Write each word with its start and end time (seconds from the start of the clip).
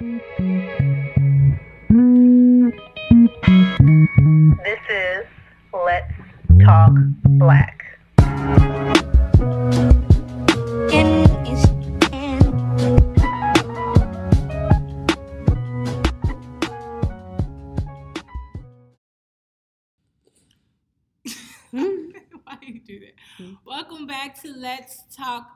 This 0.00 0.22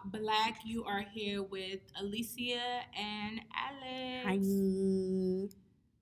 Black. 0.06 0.58
You 0.64 0.84
are 0.84 1.04
here 1.14 1.42
with 1.42 1.80
Alicia 2.00 2.80
and 2.98 3.40
Alex. 3.56 4.24
Hi. 4.26 4.38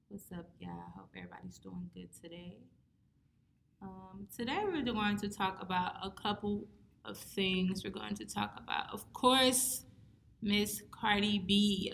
What's 0.08 0.32
up, 0.32 0.48
y'all? 0.58 0.92
Hope 0.96 1.10
everybody's 1.14 1.58
doing 1.58 1.90
good 1.94 2.08
today. 2.22 2.58
Um, 3.82 4.26
today 4.34 4.60
we're 4.64 4.82
going 4.82 5.18
to 5.18 5.28
talk 5.28 5.58
about 5.60 5.94
a 6.02 6.10
couple 6.10 6.66
of 7.04 7.18
things. 7.18 7.84
We're 7.84 7.90
going 7.90 8.14
to 8.16 8.24
talk 8.24 8.54
about, 8.56 8.92
of 8.92 9.12
course, 9.12 9.84
Miss 10.40 10.82
Cardi 10.90 11.38
B 11.38 11.92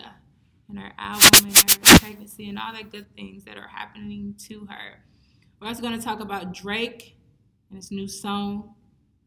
and 0.69 0.79
her 0.79 0.93
album 0.97 1.45
and 1.45 1.57
her 1.57 1.97
pregnancy 1.99 2.47
and 2.47 2.57
all 2.57 2.73
the 2.73 2.83
good 2.83 3.13
things 3.15 3.43
that 3.43 3.57
are 3.57 3.67
happening 3.67 4.33
to 4.47 4.65
her. 4.69 5.03
We're 5.59 5.67
also 5.67 5.81
going 5.81 5.97
to 5.97 6.03
talk 6.03 6.21
about 6.21 6.53
Drake 6.53 7.17
and 7.69 7.77
his 7.77 7.91
new 7.91 8.07
song, 8.07 8.75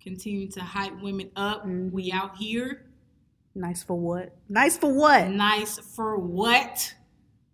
continue 0.01 0.49
to 0.53 0.61
hype 0.61 1.01
women 1.01 1.31
up. 1.37 1.65
Mhm. 1.67 1.91
We 1.93 2.11
out 2.13 2.37
here. 2.37 2.87
Nice 3.55 3.83
for 3.83 3.99
what? 3.99 4.37
Nice 4.49 4.77
for 4.77 4.93
what? 4.93 5.29
Nice 5.31 5.79
for 5.79 6.17
what? 6.19 6.95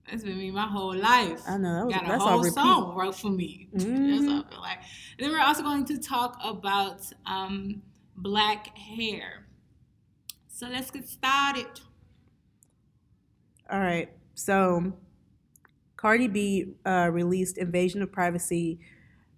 That's 0.08 0.22
been 0.22 0.38
me 0.38 0.50
my 0.52 0.66
whole 0.66 0.94
life. 0.94 1.42
I 1.48 1.56
know. 1.56 1.74
That 1.78 1.84
was, 1.86 1.94
Got 1.94 2.04
a 2.04 2.08
that's 2.08 2.22
whole 2.22 2.44
song 2.44 2.94
wrote 2.96 3.16
for 3.16 3.30
me. 3.30 3.68
That's 3.72 3.84
Mhm. 3.84 4.26
what 4.36 4.46
I 4.46 4.50
feel 4.50 4.60
like. 4.60 4.78
And 5.18 5.26
then 5.26 5.30
we're 5.32 5.40
also 5.40 5.62
going 5.62 5.84
to 5.86 5.98
talk 5.98 6.38
about 6.44 7.00
um, 7.26 7.82
black 8.16 8.76
hair. 8.78 9.46
So 10.48 10.68
let's 10.68 10.90
get 10.92 11.08
started. 11.08 11.80
All 13.68 13.80
right. 13.80 14.10
So, 14.34 14.92
Cardi 15.96 16.28
B 16.28 16.74
uh, 16.84 17.08
released 17.12 17.58
"Invasion 17.58 18.00
of 18.02 18.12
Privacy" 18.12 18.78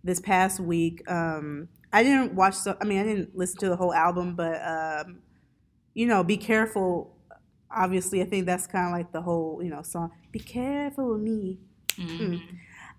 this 0.04 0.20
past 0.20 0.60
week. 0.60 1.08
Um, 1.10 1.68
I 1.92 2.02
didn't 2.02 2.34
watch. 2.34 2.54
So, 2.54 2.76
I 2.80 2.84
mean, 2.84 2.98
I 3.00 3.04
didn't 3.04 3.36
listen 3.36 3.58
to 3.60 3.68
the 3.68 3.76
whole 3.76 3.94
album, 3.94 4.34
but 4.34 4.60
um, 4.64 5.20
you 5.94 6.06
know, 6.06 6.22
be 6.24 6.36
careful. 6.36 7.16
Obviously, 7.70 8.22
I 8.22 8.24
think 8.24 8.46
that's 8.46 8.66
kind 8.66 8.86
of 8.86 8.92
like 8.92 9.12
the 9.12 9.22
whole 9.22 9.62
you 9.62 9.70
know 9.70 9.82
song. 9.82 10.10
Be 10.32 10.38
careful 10.38 11.12
with 11.12 11.20
me. 11.22 11.58
Mhm. 11.96 12.42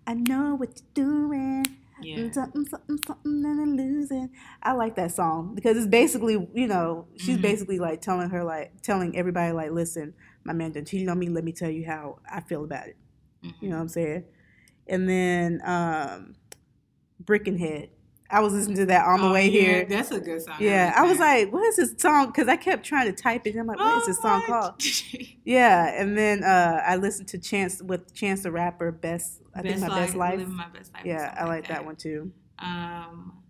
I 0.07 0.13
know 0.15 0.55
what 0.55 0.69
you're 0.95 1.05
doing. 1.05 1.65
Yeah. 2.01 2.31
Something, 2.31 2.65
something, 2.65 2.97
something 3.05 3.41
that 3.41 3.49
I'm 3.61 3.75
losing. 3.75 4.29
I 4.63 4.71
like 4.73 4.95
that 4.95 5.11
song 5.11 5.53
because 5.53 5.77
it's 5.77 5.85
basically, 5.87 6.47
you 6.53 6.67
know, 6.67 7.07
she's 7.17 7.37
Mhm. 7.37 7.41
basically 7.41 7.77
like 7.77 8.01
telling 8.01 8.29
her, 8.29 8.43
like, 8.43 8.81
telling 8.81 9.17
everybody, 9.17 9.51
like, 9.51 9.71
listen, 9.71 10.13
my 10.45 10.53
man 10.53 10.71
done 10.71 10.85
cheated 10.85 11.09
on 11.09 11.19
me. 11.19 11.27
Let 11.29 11.43
me 11.43 11.51
tell 11.51 11.69
you 11.69 11.85
how 11.85 12.19
I 12.31 12.39
feel 12.39 12.63
about 12.63 12.87
it. 12.87 12.97
Mhm. 13.43 13.53
You 13.61 13.69
know 13.69 13.75
what 13.75 13.81
I'm 13.83 13.87
saying? 13.89 14.23
And 14.87 15.09
then, 15.09 15.61
um, 15.65 16.35
Bickenhead. 17.23 17.89
I 18.31 18.41
was 18.41 18.53
listening 18.53 18.77
to 18.77 18.85
that 18.87 19.05
on 19.07 19.21
the 19.21 19.27
Oh, 19.27 19.33
way 19.33 19.45
yeah, 19.47 19.59
here. 19.61 19.85
That's 19.89 20.11
a 20.11 20.19
good 20.19 20.41
song. 20.41 20.55
Yeah, 20.59 20.93
I 20.95 21.03
was 21.03 21.17
like, 21.19 21.51
what 21.51 21.63
is 21.65 21.77
this 21.77 21.95
song? 21.97 22.27
Because 22.27 22.47
I 22.47 22.57
kept 22.57 22.85
trying 22.85 23.07
to 23.07 23.21
type 23.21 23.47
it. 23.47 23.51
And 23.51 23.61
I'm 23.61 23.67
like, 23.67 23.79
what 23.79 23.97
is 23.97 24.05
this 24.05 24.21
song 24.21 24.41
Oh, 24.43 24.47
called? 24.47 24.81
Yeah, 25.45 25.99
and 25.99 26.15
then 26.15 26.43
uh, 26.43 26.83
I 26.85 26.97
listened 26.97 27.27
to 27.29 27.39
Chance 27.39 27.81
with 27.81 28.13
Chance 28.13 28.43
the 28.43 28.51
Rapper, 28.51 28.91
Best, 28.91 29.41
I 29.55 29.63
think 29.63 29.79
my 29.79 29.89
best 29.89 30.15
life. 30.15 30.37
Living 30.37 30.53
my 30.55 30.67
best 30.67 30.93
life. 30.93 31.05
Yeah, 31.05 31.33
I 31.35 31.45
like 31.45 31.67
that 31.69 31.83
one 31.83 31.95
too. 31.95 32.31
Um, 32.59 33.41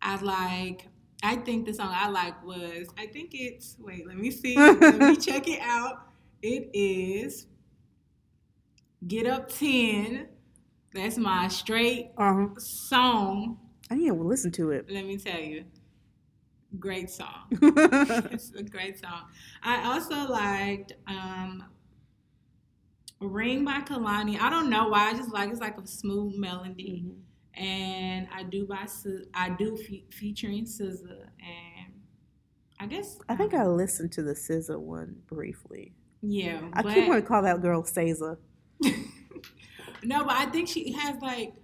I 0.00 0.16
like. 0.20 0.86
I 1.24 1.36
think 1.36 1.66
the 1.66 1.72
song 1.74 1.90
I 1.92 2.08
like 2.08 2.44
was. 2.44 2.86
I 2.96 3.06
think 3.06 3.30
it's. 3.32 3.76
Wait, 3.80 4.06
let 4.06 4.16
me 4.16 4.30
see. 4.30 4.54
let 4.56 5.00
me 5.00 5.16
check 5.28 5.48
it 5.48 5.60
out. 5.60 6.06
It 6.42 6.70
is. 6.72 7.46
Get 9.08 9.26
up 9.26 9.48
ten. 9.48 10.28
That's 10.92 11.18
my 11.18 11.48
straight 11.48 12.10
Uh-huh. 12.16 12.48
song. 12.58 13.58
I 13.90 13.94
need 13.96 14.08
to 14.08 14.14
listen 14.14 14.50
to 14.52 14.70
it. 14.70 14.90
Let 14.90 15.04
me 15.04 15.18
tell 15.18 15.40
you, 15.40 15.64
great 16.78 17.10
song. 17.10 17.48
mm-hmm. 17.52 18.26
it's 18.34 18.52
a 18.52 18.62
great 18.62 18.98
song. 18.98 19.24
I 19.62 19.84
also 19.84 20.30
liked 20.30 20.92
um, 21.06 21.64
"Ring" 23.20 23.64
by 23.64 23.80
Kehlani. 23.80 24.40
I 24.40 24.50
don't 24.50 24.70
know 24.70 24.88
why. 24.88 25.10
I 25.10 25.14
just 25.14 25.32
like 25.32 25.50
it's 25.50 25.60
like 25.60 25.78
a 25.78 25.86
smooth 25.86 26.36
melody. 26.36 27.04
and 27.54 28.26
I 28.32 28.42
do 28.42 28.66
by 28.66 28.86
I 29.34 29.50
do 29.50 29.76
fe- 29.76 30.04
featuring 30.10 30.64
SZA, 30.64 31.28
and 31.38 31.94
I 32.80 32.86
guess 32.86 33.18
I 33.28 33.36
think 33.36 33.54
I 33.54 33.66
listened 33.66 34.12
to 34.12 34.22
the 34.22 34.32
SZA 34.32 34.78
one 34.78 35.16
briefly. 35.26 35.92
yeah. 36.22 36.60
I 36.72 36.82
but, 36.82 36.94
keep 36.94 37.06
wanting 37.06 37.22
to 37.22 37.28
call 37.28 37.42
that 37.42 37.60
girl 37.60 37.82
Saza. 37.82 38.38
no, 40.02 40.24
but 40.24 40.32
I 40.32 40.46
think 40.46 40.68
she 40.68 40.92
has 40.92 41.20
like 41.20 41.54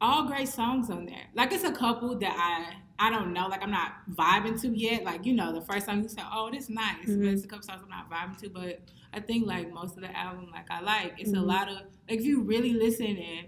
all 0.00 0.24
great 0.26 0.48
songs 0.48 0.90
on 0.90 1.06
there. 1.06 1.26
Like 1.34 1.52
it's 1.52 1.64
a 1.64 1.72
couple 1.72 2.18
that 2.18 2.34
I 2.36 2.74
I 2.98 3.10
don't 3.10 3.34
know, 3.34 3.46
like 3.48 3.62
I'm 3.62 3.70
not 3.70 3.92
vibing 4.12 4.58
to 4.62 4.68
yet. 4.68 5.04
Like 5.04 5.26
you 5.26 5.34
know, 5.34 5.52
the 5.52 5.60
first 5.60 5.86
time 5.86 6.02
you 6.02 6.08
say, 6.08 6.22
"Oh, 6.32 6.50
this 6.50 6.68
nice," 6.70 6.96
but 7.06 7.18
Mhm. 7.18 7.32
it's 7.32 7.44
a 7.44 7.48
couple 7.48 7.64
songs 7.64 7.82
I'm 7.82 7.88
not 7.90 8.10
vibing 8.10 8.38
to. 8.40 8.48
But 8.48 8.80
I 9.12 9.20
think 9.20 9.46
like 9.46 9.70
most 9.72 9.96
of 9.96 10.02
the 10.02 10.16
album, 10.16 10.48
like 10.50 10.70
I 10.70 10.80
like. 10.80 11.14
It's 11.18 11.32
a 11.32 11.36
Mhm. 11.36 11.46
lot 11.46 11.68
of 11.68 11.74
like 12.08 12.18
if 12.20 12.24
you 12.24 12.40
really 12.42 12.72
listen 12.72 13.06
in 13.06 13.46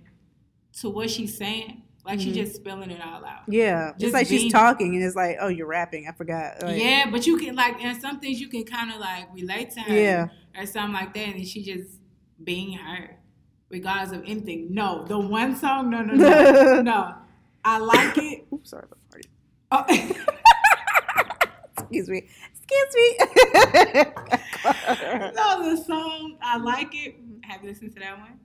to 0.81 0.91
what 0.91 1.09
she's 1.11 1.37
saying, 1.37 1.83
like 2.05 2.19
Mhm. 2.19 2.23
she's 2.25 2.35
just 2.37 2.57
spilling 2.57 2.91
it 2.91 3.01
all 3.05 3.25
out. 3.25 3.43
Yeah, 3.49 3.89
just 3.93 4.01
Just 4.01 4.15
like 4.15 4.29
being- 4.29 4.43
she's 4.43 4.53
talking 4.53 4.95
and 4.95 5.03
it's 5.05 5.17
like, 5.17 5.37
oh, 5.41 5.49
you're 5.49 5.67
rapping. 5.67 6.07
I 6.09 6.13
forgot. 6.13 6.63
Like, 6.63 6.81
yeah, 6.81 7.11
but 7.11 7.27
you 7.27 7.37
can 7.39 7.55
like, 7.57 7.83
and 7.83 7.99
some 8.01 8.21
things 8.21 8.41
you 8.41 8.49
can 8.49 8.65
kind 8.65 8.91
of 8.93 8.99
like 9.01 9.33
relate 9.35 9.71
to 9.73 9.81
her, 9.81 9.95
Yeah. 9.95 10.29
or 10.59 10.67
something 10.67 10.93
like 10.95 11.13
that, 11.15 11.35
and 11.37 11.47
she 11.47 11.63
just 11.63 12.01
being 12.45 12.75
her, 12.79 13.18
regardless 13.71 14.17
of 14.17 14.25
anything. 14.25 14.73
No, 14.73 15.05
the 15.07 15.19
one 15.19 15.57
song, 15.57 15.91
no, 15.91 16.03
no, 16.03 16.15
no, 16.15 16.83
no. 16.83 17.15
I 17.65 17.79
like 17.79 18.17
it. 18.19 18.47
Oops, 18.53 18.71
sorry 18.71 18.85
about 18.85 18.99
the 19.11 19.11
party. 19.11 19.29
Oh, 19.71 19.85
Excuse 21.79 22.09
me. 22.09 22.29
Excuse 22.55 22.95
me. 22.95 23.17
no, 25.35 25.71
the 25.71 25.83
song, 25.87 26.37
I 26.43 26.59
like 26.59 26.95
it. 26.95 27.17
Have 27.45 27.63
you 27.63 27.71
listened 27.71 27.95
to 27.95 28.01
that 28.01 28.19
one? 28.19 28.39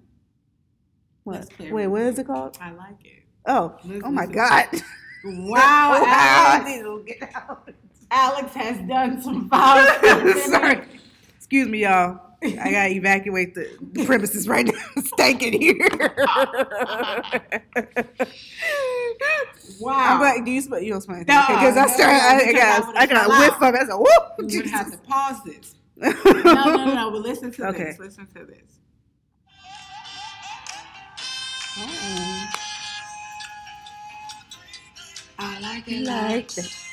what? 1.23 1.47
Wait, 1.59 1.87
what 1.87 2.01
is 2.01 2.19
it 2.19 2.27
called? 2.27 2.57
I 2.61 2.71
like 2.71 3.05
it. 3.05 3.23
Oh, 3.45 3.77
Let's 3.85 4.01
oh 4.05 4.11
my 4.11 4.25
listen. 4.25 4.35
God. 4.35 4.67
Wow, 5.25 6.01
wow. 6.01 6.03
Alex, 6.05 6.65
need 6.69 7.19
get 7.19 7.35
out. 7.35 7.69
Alex 8.11 8.53
has 8.53 8.77
done 8.87 9.21
some 9.21 9.49
foul. 9.49 9.85
Sorry. 10.41 10.81
Excuse 11.37 11.67
me, 11.67 11.83
y'all. 11.83 12.19
I 12.43 12.71
gotta 12.71 12.89
evacuate 12.89 13.55
the, 13.55 13.69
the 13.93 14.05
premises 14.05 14.47
right 14.47 14.65
now. 14.65 14.73
It's 14.97 15.09
stinking 15.09 15.61
here. 15.61 15.77
Wow. 19.79 19.93
I'm 20.15 20.19
like, 20.19 20.45
do 20.45 20.51
you 20.51 20.61
smell? 20.61 20.79
You 20.81 20.91
don't 20.91 21.01
smell 21.01 21.17
anything 21.17 21.35
No, 21.35 21.45
because 21.47 21.77
I 21.77 21.85
no, 21.85 21.93
started. 21.93 22.21
I, 22.21 22.49
I 22.49 22.53
got, 22.53 22.95
I 22.97 23.05
got 23.05 23.25
a 23.27 23.29
whiff 23.39 23.61
of 23.61 23.73
it. 23.75 23.81
I 23.81 23.85
said, 23.85 23.95
"Whoop!" 23.95 24.07
would 24.39 24.65
have 24.67 24.91
to 24.91 24.97
pause 24.99 25.43
this. 25.43 25.75
No, 25.97 26.13
no, 26.65 26.75
no, 26.85 26.93
no. 26.93 27.11
But 27.11 27.21
listen 27.21 27.51
to 27.53 27.67
Okay. 27.69 27.83
this. 27.85 27.99
Listen 27.99 28.27
to 28.35 28.45
this. 28.45 28.79
Mm. 31.75 31.87
Mm. 31.87 32.59
I 35.39 35.59
like 35.61 35.87
it 35.87 36.05
like 36.05 36.47
that. 36.53 36.92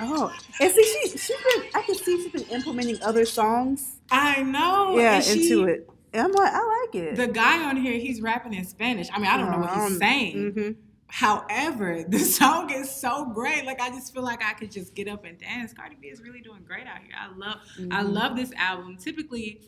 Oh, 0.00 0.32
and 0.60 0.72
see, 0.72 0.82
she 0.84 1.08
she's 1.18 1.28
been. 1.28 1.70
I 1.74 1.82
can 1.82 1.94
see 1.94 2.22
she's 2.22 2.32
been 2.32 2.44
implementing 2.54 3.02
other 3.02 3.24
songs. 3.24 3.98
I 4.10 4.42
know. 4.42 4.98
yeah, 4.98 5.14
and 5.16 5.24
she- 5.24 5.52
into 5.52 5.64
it. 5.64 5.88
And 6.12 6.22
I'm 6.22 6.32
like, 6.32 6.52
I 6.54 6.84
like 6.86 6.94
it. 6.94 7.16
The 7.16 7.26
guy 7.26 7.64
on 7.68 7.76
here, 7.76 7.98
he's 7.98 8.22
rapping 8.22 8.54
in 8.54 8.64
Spanish. 8.64 9.08
I 9.12 9.18
mean, 9.18 9.26
I 9.30 9.36
don't 9.36 9.50
know 9.50 9.58
what 9.58 9.74
he's 9.74 9.98
saying. 9.98 10.52
hmm 10.52 10.70
However, 11.10 12.02
the 12.08 12.18
song 12.18 12.70
is 12.70 12.90
so 12.90 13.26
great. 13.26 13.64
Like 13.66 13.80
I 13.80 13.90
just 13.90 14.12
feel 14.14 14.22
like 14.22 14.42
I 14.42 14.52
could 14.54 14.70
just 14.70 14.94
get 14.94 15.08
up 15.08 15.24
and 15.24 15.38
dance. 15.38 15.72
Cardi 15.72 15.96
B 16.00 16.08
is 16.08 16.22
really 16.22 16.40
doing 16.40 16.62
great 16.66 16.86
out 16.86 16.98
here. 17.02 17.14
I 17.18 17.28
love 17.36 17.58
I 17.90 18.02
Mm-hmm. 18.02 18.12
love 18.12 18.36
this 18.36 18.52
album. 18.56 18.96
Typically, 18.98 19.62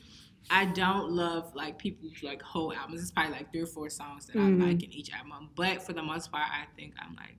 I 0.51 0.65
don't 0.67 1.11
love 1.13 1.55
like 1.55 1.79
people's 1.79 2.13
like 2.23 2.41
whole 2.43 2.73
albums. 2.73 3.03
It's 3.03 3.11
probably 3.11 3.33
like 3.33 3.53
three 3.53 3.63
or 3.63 3.67
four 3.67 3.89
songs 3.91 4.27
that 4.27 4.37
Mhm. 4.37 4.63
I 4.63 4.67
like 4.69 4.83
in 4.83 4.93
each 4.93 5.13
album. 5.13 5.51
But 5.55 5.83
for 5.83 5.93
the 5.93 6.03
most 6.03 6.31
part, 6.33 6.45
I 6.51 6.65
think 6.77 6.95
I'm 7.01 7.15
like 7.17 7.37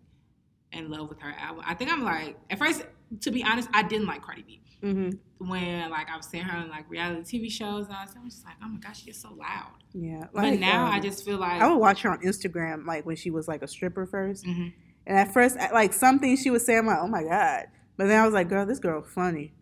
in 0.71 0.89
love 0.89 1.09
with 1.09 1.19
her 1.19 1.33
album. 1.37 1.63
I 1.67 1.73
think 1.73 1.91
I'm 1.91 2.03
like 2.03 2.37
at 2.49 2.57
first, 2.59 2.83
to 3.21 3.31
be 3.31 3.43
honest, 3.43 3.69
I 3.73 3.83
didn't 3.83 4.07
like 4.07 4.21
Cardi 4.21 4.43
B 4.43 4.61
hmm 4.81 5.09
when 5.37 5.89
like 5.91 6.07
I 6.09 6.17
was 6.17 6.25
seeing 6.27 6.43
her 6.43 6.57
on 6.57 6.69
like 6.69 6.89
reality 6.89 7.39
TV 7.39 7.51
shows 7.51 7.85
and. 7.87 7.95
I 7.95 8.03
was 8.23 8.33
just 8.35 8.45
like, 8.45 8.55
oh 8.63 8.67
my 8.67 8.79
gosh, 8.79 9.03
she's 9.03 9.19
so 9.21 9.29
loud. 9.33 9.71
Yeah, 9.93 10.25
but 10.33 10.59
now 10.59 10.85
um, 10.85 10.91
I 10.91 10.99
just 10.99 11.25
feel 11.25 11.37
like 11.37 11.61
I 11.61 11.67
would 11.67 11.77
watch 11.79 12.01
her 12.03 12.09
on 12.11 12.19
Instagram, 12.21 12.85
like 12.85 13.05
when 13.05 13.15
she 13.15 13.31
was 13.31 13.47
like 13.47 13.61
a 13.63 13.67
stripper 13.67 14.05
1st 14.07 14.45
Mhm. 14.45 14.73
And 15.07 15.17
at 15.17 15.33
first, 15.33 15.57
like 15.73 15.93
some 15.93 16.19
things 16.19 16.41
she 16.41 16.51
would 16.51 16.61
say, 16.61 16.77
I'm 16.77 16.85
like, 16.85 16.99
oh 16.99 17.07
my 17.07 17.23
god. 17.23 17.65
But 17.97 18.07
then 18.07 18.21
I 18.21 18.25
was 18.25 18.33
like, 18.35 18.49
girl, 18.49 18.65
this 18.67 18.77
girl 18.79 19.01
funny. 19.01 19.53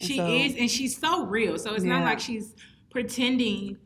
And 0.00 0.08
She 0.08 0.16
so- 0.16 0.26
is, 0.26 0.56
and 0.56 0.70
she's 0.70 0.96
so 0.98 1.26
real. 1.26 1.58
So 1.58 1.74
it's 1.74 1.84
not 1.84 2.02
like 2.02 2.18
she's 2.18 2.54
pretending 2.90 3.76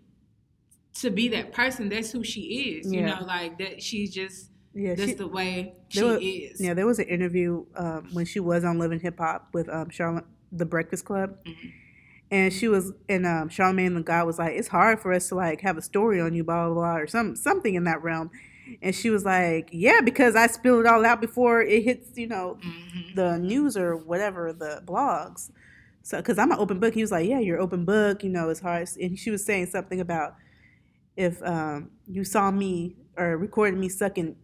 to 1.01 1.11
be 1.11 1.29
that 1.31 1.53
person. 1.53 1.89
That's 1.89 2.13
who 2.13 2.23
she 2.23 2.79
is. 2.79 2.93
You 2.93 3.03
know, 3.03 3.25
like 3.27 3.59
that. 3.59 3.83
She's 3.83 4.13
just 4.15 4.51
Yeah, 4.75 4.95
just 4.95 5.09
she, 5.11 5.15
the 5.15 5.29
way 5.29 5.75
she 5.89 6.03
was- 6.03 6.19
is. 6.23 6.61
yeah. 6.61 6.75
There 6.75 6.87
was 6.87 6.99
an 6.99 7.07
interview 7.09 7.65
um, 7.77 8.09
when 8.13 8.25
she 8.27 8.41
was 8.41 8.65
on 8.65 8.79
Living 8.79 9.01
Hip 9.01 9.19
Hop 9.19 9.49
with 9.53 9.69
um, 9.69 9.89
Charlotte, 9.91 10.25
the 10.51 10.65
Breakfast 10.67 11.05
Club, 11.05 11.37
Mhm. 11.47 11.73
and 12.31 12.53
she 12.53 12.67
was 12.69 12.93
and 13.09 13.25
um, 13.27 13.49
Charlamagne 13.49 13.95
the 13.95 14.03
guy 14.03 14.23
was 14.25 14.39
like, 14.39 14.55
"It's 14.55 14.69
hard 14.69 15.01
for 15.01 15.13
us 15.13 15.29
to 15.29 15.37
like 15.37 15.61
have 15.61 15.77
a 15.79 15.83
story 15.83 16.21
on 16.21 16.35
you, 16.35 16.43
blah 16.45 16.67
blah 16.67 16.75
blah, 16.75 16.97
or 16.97 17.07
some 17.07 17.37
something 17.37 17.75
in 17.75 17.85
that 17.85 18.03
realm." 18.03 18.31
And 18.83 18.95
she 18.95 19.11
was 19.11 19.25
like, 19.25 19.69
"Yeah, 19.73 20.01
because 20.01 20.35
I 20.35 20.47
spill 20.49 20.81
it 20.81 20.87
all 20.87 21.05
out 21.05 21.21
before 21.21 21.61
it 21.63 21.83
hits, 21.85 22.17
you 22.17 22.27
know, 22.27 22.59
Mhm. 22.61 23.15
the 23.15 23.39
news 23.39 23.77
or 23.77 23.95
whatever 23.97 24.53
the 24.53 24.83
blogs. 24.85 25.51
So, 26.03 26.17
because 26.19 26.39
I'm 26.39 26.51
an 26.51 26.59
open 26.59 26.81
book, 26.81 26.95
he 26.95 27.01
was 27.03 27.13
like, 27.13 27.29
"Yeah, 27.29 27.39
you're 27.39 27.61
open 27.61 27.85
book. 27.85 28.25
You 28.25 28.31
know, 28.31 28.49
it's 28.51 28.61
hard." 28.61 28.89
And 29.01 29.19
she 29.19 29.31
was 29.31 29.45
saying 29.45 29.67
something 29.67 30.01
about 30.01 30.35
if 31.17 31.41
um, 31.45 31.91
you 32.09 32.25
saw 32.25 32.51
me 32.51 32.97
or 33.17 33.37
recorded 33.37 33.79
me 33.79 33.89
sucking, 33.89 34.35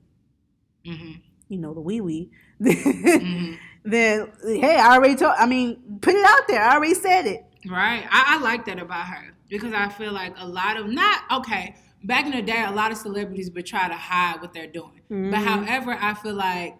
Mhm. 0.86 1.20
you 1.48 1.58
know, 1.58 1.74
the 1.74 1.80
wee 1.80 2.00
wee, 2.00 2.30
Mhm. 2.60 3.58
then 3.84 4.28
hey, 4.44 4.76
I 4.76 4.94
already 4.96 5.16
told. 5.16 5.34
I 5.38 5.46
mean, 5.46 5.98
put 6.00 6.14
it 6.14 6.24
out 6.24 6.46
there. 6.48 6.62
I 6.62 6.76
already 6.76 6.94
said 6.94 7.26
it. 7.26 7.44
Right. 7.68 8.04
I, 8.10 8.36
I 8.36 8.40
like 8.42 8.64
that 8.66 8.78
about 8.78 9.06
her 9.06 9.34
because 9.48 9.72
I 9.72 9.88
feel 9.88 10.12
like 10.12 10.34
a 10.38 10.46
lot 10.46 10.76
of 10.78 10.86
not 10.88 11.22
okay. 11.32 11.74
Back 12.04 12.24
in 12.24 12.32
the 12.32 12.40
day, 12.42 12.64
a 12.66 12.70
lot 12.70 12.92
of 12.92 12.98
celebrities 12.98 13.50
would 13.50 13.66
try 13.66 13.86
to 13.88 13.94
hide 13.94 14.40
what 14.40 14.54
they're 14.54 14.66
doing. 14.66 15.00
But 15.10 15.16
Mhm. 15.40 15.44
however, 15.44 15.96
I 16.00 16.14
feel 16.14 16.34
like 16.34 16.76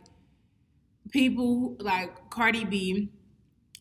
people 1.11 1.77
like 1.81 2.31
Cardi 2.31 2.65
B, 2.65 3.11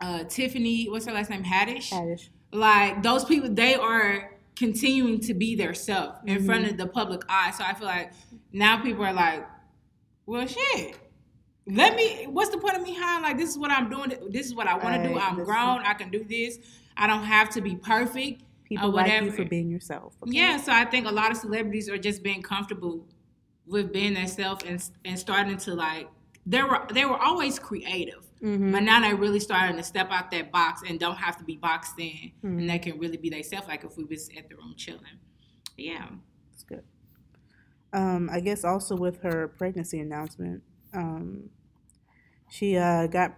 uh, 0.02 0.24
Tiffany, 0.26 0.90
what's 0.90 1.06
her 1.06 1.14
last 1.14 1.30
name, 1.30 1.44
Haddish, 1.44 1.92
Haddish. 1.92 2.30
like 2.52 3.04
those 3.04 3.24
people, 3.26 3.50
they 3.54 3.76
are 3.76 4.32
continuing 4.56 5.20
to 5.22 5.34
be 5.34 5.56
their 5.56 5.74
self 5.74 6.18
in 6.26 6.40
Mhm. 6.40 6.46
front 6.46 6.66
of 6.68 6.78
the 6.78 6.88
public 6.88 7.22
eye. 7.30 7.52
So 7.52 7.64
I 7.64 7.74
feel 7.74 7.88
like 7.88 8.12
now 8.52 8.82
people 8.82 9.06
are 9.06 9.14
like, 9.14 9.48
well, 10.30 10.48
shit. 10.48 10.96
Let 11.68 11.96
me. 11.96 12.26
What's 12.26 12.50
the 12.50 12.58
point 12.58 12.76
of 12.78 12.82
me 12.84 12.96
hiding? 12.98 13.24
Like 13.24 13.38
this 13.38 13.50
is 13.50 13.58
what 13.58 13.72
I'm 13.72 13.90
doing. 13.90 14.12
This 14.32 14.46
is 14.48 14.56
what 14.56 14.68
I 14.68 14.76
want 14.78 15.02
to 15.04 15.08
do. 15.10 15.18
I'm 15.20 15.38
this- 15.38 15.46
grown. 15.46 15.80
I 15.84 15.94
can 15.94 16.10
do 16.10 16.24
this. 16.24 16.58
I 16.98 17.06
don't 17.08 17.24
have 17.24 17.50
to 17.52 17.62
be 17.62 17.76
perfect. 17.76 18.44
People 18.66 18.90
or 18.90 18.94
like 18.94 19.24
you 19.24 19.32
for 19.32 19.46
being 19.46 19.70
yourself. 19.70 20.16
okay? 20.22 20.32
Yeah, 20.32 20.58
so 20.58 20.72
I 20.72 20.86
think 20.86 21.08
a 21.08 21.12
lot 21.12 21.32
of 21.32 21.38
celebrities 21.38 21.90
are 21.90 21.98
just 21.98 22.22
being 22.22 22.44
comfortable 22.44 23.08
with 23.66 23.92
being 23.92 24.14
themselves 24.14 24.64
and 24.66 24.84
and 25.06 25.18
starting 25.18 25.58
to 25.58 25.74
like 25.74 26.08
they 26.46 26.62
were 26.64 26.86
they 26.94 27.06
were 27.06 27.18
always 27.18 27.58
creative, 27.58 28.24
Mhm. 28.44 28.72
but 28.72 28.82
now 28.84 29.00
they're 29.02 29.16
really 29.16 29.40
starting 29.40 29.76
to 29.78 29.84
step 29.84 30.10
out 30.12 30.30
that 30.32 30.52
box 30.52 30.82
and 30.88 31.00
don't 31.00 31.18
have 31.18 31.36
to 31.38 31.44
be 31.44 31.56
boxed 31.58 31.98
in, 32.00 32.32
Mhm. 32.44 32.60
and 32.60 32.70
they 32.70 32.78
can 32.80 33.00
really 33.00 33.18
be 33.18 33.30
themselves. 33.32 33.68
Like 33.68 33.84
if 33.84 33.98
we 33.98 34.04
was 34.04 34.30
at 34.38 34.50
the 34.50 34.56
room 34.56 34.74
chilling, 34.78 35.18
yeah. 35.78 36.08
That's 36.52 36.64
good. 36.64 36.84
Um, 37.94 38.30
I 38.32 38.40
guess 38.40 38.64
also 38.64 38.96
with 38.96 39.22
her 39.24 39.48
pregnancy 39.58 40.00
announcement, 40.00 40.62
um, 40.94 41.50
she 42.50 42.78
uh, 42.78 43.08
got 43.08 43.36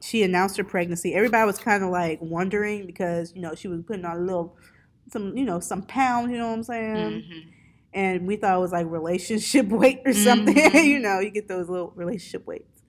she 0.00 0.22
announced 0.22 0.56
her 0.56 0.64
pregnancy. 0.64 1.14
Everybody 1.14 1.46
was 1.46 1.58
kind 1.58 1.82
of 1.82 1.90
like 1.90 2.20
wondering 2.22 2.86
because 2.86 3.32
you 3.34 3.40
know 3.42 3.54
she 3.54 3.68
was 3.68 3.82
putting 3.82 4.04
on 4.04 4.16
a 4.16 4.20
little 4.20 4.56
some 5.10 5.36
you 5.36 5.44
know 5.44 5.60
some 5.60 5.82
pounds. 5.82 6.30
You 6.30 6.38
know 6.38 6.48
what 6.48 6.54
I'm 6.54 6.62
saying? 6.62 6.96
Mhm. 7.22 7.42
And 7.94 8.26
we 8.26 8.36
thought 8.36 8.56
it 8.56 8.60
was 8.60 8.72
like 8.72 8.86
relationship 8.90 9.66
weight 9.70 10.02
or 10.04 10.12
something. 10.12 10.54
Mhm. 10.72 10.84
you 10.84 10.98
know, 10.98 11.20
you 11.20 11.30
get 11.30 11.48
those 11.48 11.68
little 11.68 11.92
relationship 11.96 12.46
weights. 12.46 12.82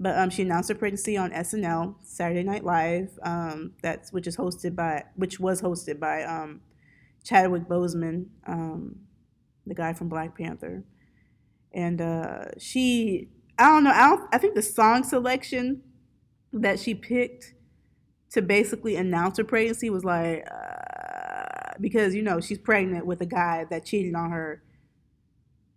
But 0.00 0.18
um, 0.18 0.30
she 0.30 0.42
announced 0.42 0.68
her 0.68 0.74
pregnancy 0.74 1.16
on 1.16 1.32
SNL 1.32 1.94
Saturday 2.02 2.42
Night 2.42 2.64
Live. 2.64 3.18
Um, 3.22 3.72
that's 3.82 4.12
which 4.12 4.26
is 4.26 4.36
hosted 4.36 4.74
by 4.74 5.04
which 5.14 5.38
was 5.38 5.62
hosted 5.62 6.00
by 6.00 6.24
um, 6.24 6.60
Chadwick 7.24 7.68
Boseman, 7.68 8.26
um, 8.46 8.96
the 9.66 9.74
guy 9.74 9.92
from 9.92 10.08
Black 10.08 10.36
Panther, 10.36 10.84
and 11.72 12.00
uh, 12.00 12.46
she 12.58 13.28
I 13.58 13.68
don't 13.68 13.84
know 13.84 13.90
I 13.90 14.08
don't 14.08 14.28
I 14.34 14.38
think 14.38 14.54
the 14.54 14.62
song 14.62 15.04
selection 15.04 15.82
that 16.52 16.78
she 16.80 16.94
picked 16.94 17.54
to 18.30 18.42
basically 18.42 18.96
announce 18.96 19.38
her 19.38 19.44
pregnancy 19.44 19.90
was 19.90 20.04
like 20.04 20.46
uh, 20.50 21.72
because 21.80 22.14
you 22.14 22.22
know 22.22 22.40
she's 22.40 22.58
pregnant 22.58 23.06
with 23.06 23.20
a 23.20 23.26
guy 23.26 23.64
that 23.70 23.84
cheated 23.84 24.14
on 24.14 24.30
her 24.30 24.62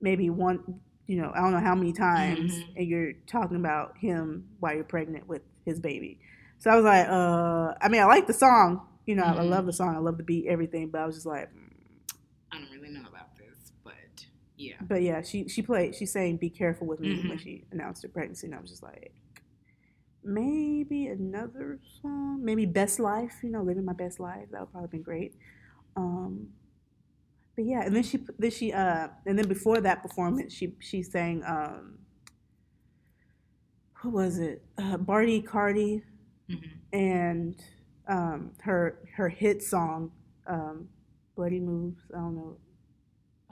maybe 0.02 0.30
one 0.30 0.82
you 1.08 1.18
know 1.22 1.32
I 1.34 1.42
don't 1.42 1.52
know 1.52 1.60
how 1.60 1.76
many 1.76 1.94
times 1.94 2.52
Mhm. 2.54 2.76
and 2.78 2.88
you're 2.88 3.14
talking 3.28 3.58
about 3.58 3.98
him 3.98 4.50
while 4.60 4.74
you're 4.76 4.84
pregnant 4.84 5.28
with 5.28 5.42
his 5.66 5.80
baby. 5.80 6.20
So 6.58 6.70
I 6.72 6.76
was 6.76 6.86
like, 6.86 7.08
uh, 7.08 7.74
I 7.82 7.90
mean, 7.90 8.02
I 8.02 8.06
like 8.06 8.28
the 8.28 8.34
song. 8.34 8.88
You 9.06 9.16
know, 9.16 9.24
I 9.24 9.34
Mhm. 9.34 9.50
love 9.50 9.66
the 9.66 9.74
song. 9.74 9.96
I 9.96 10.00
love 10.00 10.18
the 10.18 10.24
beat, 10.24 10.48
everything. 10.48 10.90
But 10.90 11.02
I 11.02 11.06
was 11.06 11.16
just 11.16 11.26
like, 11.26 11.54
mm. 11.54 11.70
I 12.52 12.58
don't 12.60 12.72
really 12.72 12.90
know 12.90 13.02
about 13.08 13.36
this, 13.36 13.74
but 13.84 14.26
yeah. 14.66 14.76
but 14.82 15.02
yeah, 15.02 15.22
she 15.22 15.48
she 15.48 15.62
played. 15.62 15.96
She's 15.96 16.12
saying, 16.12 16.38
"Be 16.38 16.50
careful 16.50 16.88
with 16.88 17.00
me" 17.00 17.16
when 17.16 17.38
Mhm. 17.38 17.40
she 17.40 17.66
announced 17.72 18.04
her 18.04 18.10
pregnancy, 18.10 18.48
and 18.48 18.56
I 18.56 18.60
was 18.62 18.70
just 18.70 18.84
like, 18.84 19.14
maybe 20.24 21.08
another 21.08 21.80
song, 22.02 22.44
maybe 22.44 22.66
"Best 22.66 23.00
Life." 23.00 23.36
You 23.44 23.52
know, 23.52 23.62
living 23.64 23.86
my 23.86 23.94
best 23.94 24.20
life. 24.20 24.48
That 24.52 24.62
would 24.62 24.72
probably 24.72 24.90
been 24.90 25.04
great. 25.04 25.36
Um, 25.96 26.50
but 27.56 27.66
yeah, 27.66 27.82
and 27.86 27.96
then 27.96 28.04
she 28.04 28.20
then 28.38 28.52
she 28.52 28.74
uh 28.74 29.08
and 29.26 29.38
then 29.40 29.48
before 29.48 29.80
that 29.82 30.02
performance, 30.02 30.54
she 30.54 30.76
she 30.80 31.04
sang 31.04 31.44
um. 31.46 32.00
Who 34.02 34.10
was 34.12 34.38
it? 34.40 34.64
Uh, 34.78 34.98
Bartier 34.98 35.42
Cardi 35.42 36.04
Mhm. 36.50 36.70
and 36.94 37.56
um, 38.08 38.52
her 38.62 39.00
her 39.16 39.30
hit 39.30 39.64
song, 39.64 40.12
um, 40.48 40.90
"Bloody 41.36 41.60
Moves." 41.60 42.02
I 42.14 42.18
don't 42.18 42.36
know. 42.36 42.58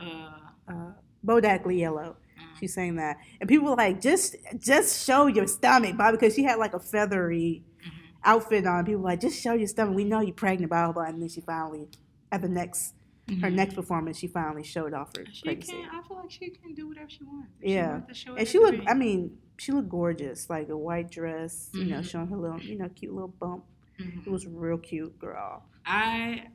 Uh, 0.07 0.71
Uh, 0.73 0.93
Bodak 1.25 1.65
Yellow. 1.77 2.15
uh, 2.37 2.41
She 2.59 2.67
sang 2.67 2.95
that, 2.95 3.17
and 3.39 3.47
people 3.49 3.69
were 3.69 3.75
like, 3.75 3.99
"Just 4.01 4.35
just 4.59 5.05
show 5.05 5.27
your 5.27 5.47
stomach, 5.47 5.97
Bob," 5.97 6.13
because 6.13 6.33
she 6.35 6.43
had 6.43 6.57
like 6.57 6.73
a 6.73 6.79
feathery 6.79 7.63
mhm. 7.85 7.91
outfit 8.23 8.65
on. 8.65 8.85
People 8.85 9.01
were 9.01 9.09
like, 9.09 9.19
"Just 9.21 9.41
show 9.41 9.53
your 9.53 9.67
stomach. 9.67 9.95
We 9.95 10.03
know 10.05 10.21
you're 10.21 10.33
pregnant." 10.35 10.69
Blah 10.69 10.85
blah. 10.85 10.93
blah. 10.93 11.03
And 11.11 11.21
then 11.21 11.29
she 11.29 11.41
finally, 11.41 11.87
at 12.31 12.41
the 12.41 12.49
next 12.49 12.95
her 13.41 13.49
Mhm. 13.49 13.53
next 13.53 13.73
performance, 13.75 14.17
she 14.17 14.27
finally 14.27 14.63
showed 14.63 14.93
off 14.93 15.15
her 15.17 15.25
She 15.31 15.43
pregnancy. 15.45 15.71
can. 15.73 15.89
I 15.89 16.01
feel 16.07 16.17
like 16.17 16.29
she 16.31 16.49
can 16.49 16.73
do 16.73 16.87
whatever 16.89 17.09
she 17.09 17.23
wants. 17.23 17.51
If 17.61 17.69
Yeah. 17.71 17.85
She 17.85 17.91
wants 17.91 18.07
to 18.07 18.13
show 18.13 18.35
And 18.35 18.47
she 18.47 18.59
looked. 18.59 18.81
I 18.89 18.93
mean, 18.93 19.37
she 19.57 19.71
looked 19.71 19.89
gorgeous, 19.89 20.49
like 20.49 20.67
a 20.69 20.77
white 20.77 21.09
dress. 21.09 21.69
You 21.73 21.85
know, 21.85 21.99
Mhm. 21.99 22.09
showing 22.11 22.27
her 22.27 22.37
little, 22.37 22.61
you 22.61 22.77
know, 22.77 22.89
cute 22.89 23.13
little 23.13 23.33
bump. 23.39 23.63
Mhm. 23.99 24.25
It 24.27 24.29
was 24.29 24.45
real 24.47 24.77
cute, 24.77 25.17
girl. 25.19 25.63
I, 25.85 26.47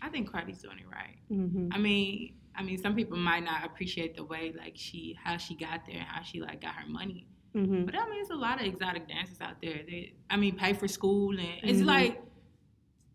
I 0.00 0.08
think 0.10 0.30
Cardi's 0.30 0.60
doing 0.62 0.78
it 0.78 0.86
right. 0.88 1.16
hmm 1.28 1.68
I 1.72 1.78
mean, 1.78 2.34
I 2.56 2.62
mean, 2.62 2.78
some 2.82 2.94
people 2.94 3.16
might 3.16 3.44
not 3.44 3.64
appreciate 3.64 4.16
the 4.16 4.24
way 4.24 4.52
like 4.56 4.74
she 4.76 5.16
how 5.22 5.36
she 5.38 5.54
got 5.56 5.86
there, 5.86 5.96
and 5.96 6.06
how 6.06 6.22
she 6.22 6.40
like 6.40 6.60
got 6.60 6.74
her 6.74 6.88
money. 6.88 7.26
hmm 7.54 7.84
But 7.84 7.94
I 7.96 8.04
mean, 8.04 8.14
there's 8.16 8.30
a 8.30 8.34
lot 8.36 8.60
of 8.60 8.66
exotic 8.66 9.08
dancers 9.08 9.40
out 9.40 9.56
there. 9.62 9.80
They, 9.88 10.12
I 10.30 10.36
mean, 10.36 10.56
pay 10.56 10.72
for 10.74 10.86
school 10.88 11.30
and 11.38 11.48
it's 11.62 11.80
Mhm. 11.80 11.86
like, 11.86 12.22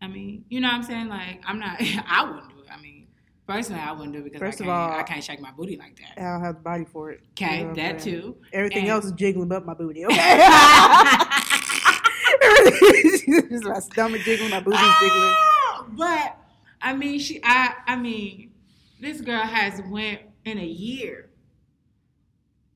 I 0.02 0.06
mean, 0.08 0.44
you 0.48 0.60
know 0.60 0.68
what 0.68 0.74
I'm 0.74 0.82
saying? 0.82 1.08
Like, 1.08 1.40
I'm 1.46 1.58
not, 1.58 1.76
I 2.08 2.24
wouldn't 2.24 2.48
do 2.50 2.60
it. 2.62 2.68
I 2.70 2.80
mean, 2.80 3.06
personally, 3.46 3.80
I 3.82 3.92
wouldn't 3.92 4.12
do 4.12 4.20
it 4.20 4.24
because 4.24 4.40
First 4.40 4.60
I 4.60 4.64
of 4.64 4.68
can't, 4.68 4.92
all- 4.92 4.98
I 4.98 5.02
can't 5.04 5.24
shake 5.24 5.40
my 5.40 5.50
booty 5.52 5.76
like 5.76 5.96
that. 6.00 6.20
I 6.20 6.32
don't 6.32 6.42
have 6.44 6.56
the 6.56 6.60
body 6.62 6.84
for 6.84 7.10
it. 7.12 7.20
You 7.38 7.46
Okay, 7.46 7.64
know 7.64 7.74
that 7.74 7.98
too. 8.00 8.36
Everything 8.52 8.82
And- 8.82 8.90
else 8.90 9.04
is 9.06 9.12
jiggling 9.12 9.48
but 9.48 9.64
my 9.66 9.74
booty. 9.74 10.04
Okay. 10.06 10.16
Just 13.50 13.64
my 13.64 13.78
stomach 13.80 14.22
jiggling, 14.22 14.50
my 14.50 14.60
booty's 14.60 14.80
jiggling. 15.00 15.34
Ah, 15.34 15.86
But 15.90 16.36
I 16.80 16.94
mean, 16.94 17.18
she. 17.18 17.40
I. 17.42 17.74
I 17.86 17.96
mean, 17.96 18.52
this 19.00 19.20
girl 19.20 19.42
has 19.42 19.80
went 19.90 20.20
in 20.44 20.58
a 20.58 20.66
year. 20.66 21.30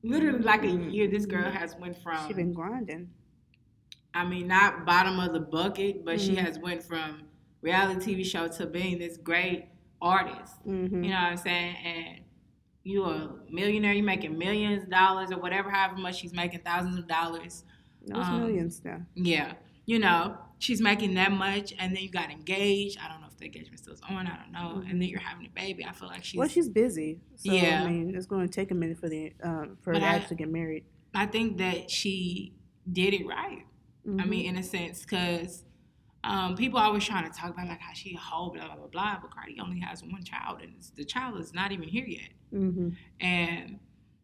Literally, 0.03 0.39
like 0.39 0.63
a 0.63 0.69
year. 0.69 1.07
This 1.09 1.25
girl 1.25 1.49
has 1.49 1.75
went 1.77 1.97
from. 2.01 2.27
She 2.27 2.33
been 2.33 2.53
grinding. 2.53 3.09
I 4.13 4.25
mean, 4.25 4.47
not 4.47 4.85
bottom 4.85 5.19
of 5.19 5.33
the 5.33 5.39
bucket, 5.39 6.05
but 6.05 6.19
she 6.19 6.35
Mhm. 6.35 6.37
has 6.45 6.59
went 6.59 6.83
from 6.83 7.23
reality 7.61 8.13
TV 8.15 8.23
show 8.23 8.47
to 8.47 8.65
being 8.67 8.99
this 8.99 9.17
great 9.17 9.69
artist. 10.01 10.55
hmm 10.63 11.03
You 11.03 11.09
know 11.09 11.15
what 11.15 11.31
I'm 11.31 11.37
saying? 11.37 11.75
And 11.77 12.19
you 12.83 13.05
a 13.05 13.39
millionaire. 13.49 13.93
You 13.93 14.03
making 14.03 14.37
millions 14.37 14.83
of 14.83 14.89
dollars 14.89 15.31
or 15.31 15.39
whatever, 15.39 15.69
however 15.69 15.97
much 15.99 16.17
she's 16.19 16.33
making, 16.33 16.59
thousands 16.59 16.97
of 16.97 17.07
dollars. 17.07 17.63
Those 18.05 18.27
um, 18.27 18.41
millions 18.41 18.83
now. 18.83 19.01
Yeah, 19.15 19.53
you 19.85 19.99
know, 19.99 20.37
she's 20.59 20.81
making 20.81 21.13
that 21.13 21.31
much, 21.31 21.73
and 21.79 21.95
then 21.95 22.03
you 22.03 22.09
got 22.11 22.29
engaged. 22.29 22.99
I 23.01 23.07
don't 23.07 23.21
know 23.21 23.27
the 23.43 23.57
engagement 23.57 23.79
still's 23.79 24.01
on. 24.09 24.25
I 24.27 24.37
don't 24.37 24.51
know. 24.51 24.81
And 24.89 25.01
then 25.01 25.09
you're 25.09 25.19
having 25.19 25.45
a 25.45 25.49
baby. 25.49 25.85
I 25.85 25.91
feel 25.91 26.07
like 26.07 26.23
she's. 26.23 26.37
Well, 26.37 26.47
she's 26.47 26.69
busy. 26.69 27.19
So, 27.35 27.51
Yeah. 27.51 27.83
I 27.83 27.87
mean, 27.89 28.15
it's 28.15 28.25
going 28.25 28.47
to 28.47 28.53
take 28.53 28.71
a 28.71 28.75
minute 28.75 28.97
for 28.97 29.09
the 29.09 29.33
um, 29.43 29.77
for 29.81 29.91
her 29.91 29.93
But 29.93 29.99
to 29.99 30.05
I- 30.05 30.15
actually 30.15 30.37
get 30.37 30.49
married. 30.51 30.85
I 31.13 31.25
think 31.27 31.57
that 31.57 31.91
she 31.91 32.53
did 32.91 33.13
it 33.13 33.25
right. 33.27 33.65
I 34.05 34.09
Mhm. 34.09 34.27
mean, 34.27 34.45
in 34.47 34.57
a 34.57 34.63
sense, 34.63 35.01
because 35.01 35.63
um, 36.25 36.55
people 36.55 36.79
always 36.79 37.03
trying 37.03 37.29
to 37.29 37.37
talk 37.37 37.49
about 37.51 37.67
like 37.67 37.79
how 37.81 37.93
she 37.93 38.15
a 38.15 38.17
whole 38.17 38.49
blah 38.51 38.65
blah 38.67 38.75
blah 38.75 38.87
blah. 38.87 39.19
But 39.21 39.31
Cardi 39.31 39.59
only 39.59 39.79
has 39.81 40.03
one 40.03 40.23
child, 40.23 40.61
and 40.61 40.69
it's- 40.71 40.89
the 40.89 41.03
child 41.05 41.39
is 41.39 41.53
not 41.53 41.71
even 41.71 41.87
here 41.87 42.05
yet. 42.05 42.29
Mhm. 42.53 42.95
And 43.19 43.79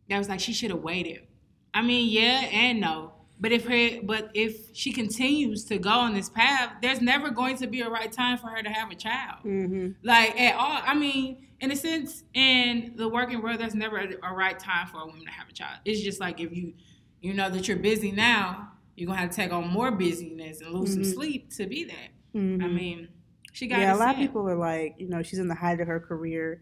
that 0.10 0.18
was 0.18 0.30
like 0.30 0.40
she 0.40 0.54
should 0.54 0.72
have 0.72 0.82
waited. 0.82 1.28
I 1.74 1.82
mean, 1.82 2.10
yeah 2.10 2.48
and 2.52 2.80
no. 2.80 3.14
But 3.42 3.54
if 3.54 3.66
her, 3.66 4.02
but 4.04 4.32
if 4.34 4.76
she 4.76 4.92
continues 4.92 5.64
to 5.66 5.78
go 5.78 5.90
on 5.92 6.14
this 6.14 6.30
path, 6.30 6.74
there's 6.82 7.00
never 7.02 7.30
going 7.30 7.56
to 7.58 7.68
be 7.68 7.82
a 7.82 7.90
right 7.90 8.12
time 8.12 8.38
for 8.38 8.48
her 8.48 8.62
to 8.62 8.70
have 8.70 8.92
a 8.92 8.96
child. 8.96 9.46
Mm-hmm. 9.46 9.92
Like 10.04 10.40
at 10.40 10.56
all. 10.56 10.82
I 10.86 10.94
mean, 10.94 11.48
in 11.62 11.72
a 11.72 11.76
sense, 11.76 12.24
in 12.34 12.94
the 12.98 13.08
working 13.08 13.42
world, 13.42 13.60
there's 13.62 13.76
never 13.76 13.98
a, 13.98 14.08
a 14.30 14.34
right 14.34 14.60
time 14.60 14.88
for 14.88 15.00
a 15.02 15.06
woman 15.06 15.24
to 15.26 15.32
have 15.32 15.48
a 15.50 15.54
child. 15.54 15.80
It's 15.86 16.02
just 16.02 16.20
like 16.20 16.42
if 16.42 16.52
you, 16.56 16.74
you 17.22 17.34
know 17.34 17.50
that 17.50 17.68
you're 17.68 17.78
busy 17.78 18.12
now, 18.12 18.72
you're 18.98 19.08
gonna 19.08 19.20
have 19.20 19.30
to 19.30 19.36
take 19.38 19.54
on 19.54 19.70
more 19.70 19.92
busyness 19.92 20.60
and 20.60 20.74
lose 20.74 20.94
some 20.94 21.04
Mhm. 21.04 21.14
sleep 21.14 21.50
to 21.52 21.66
be 21.66 21.86
that. 21.86 22.10
Mhm. 22.38 22.62
I 22.62 22.68
mean, 22.68 23.08
she 23.54 23.68
got 23.68 23.80
yeah, 23.80 23.96
a 23.96 23.98
lot 23.98 24.16
of 24.16 24.18
people 24.18 24.48
are 24.50 24.56
like, 24.58 24.96
you 24.98 25.08
know, 25.08 25.24
she's 25.24 25.40
in 25.40 25.48
the 25.48 25.56
height 25.56 25.80
of 25.80 25.88
her 25.88 26.02
career, 26.02 26.62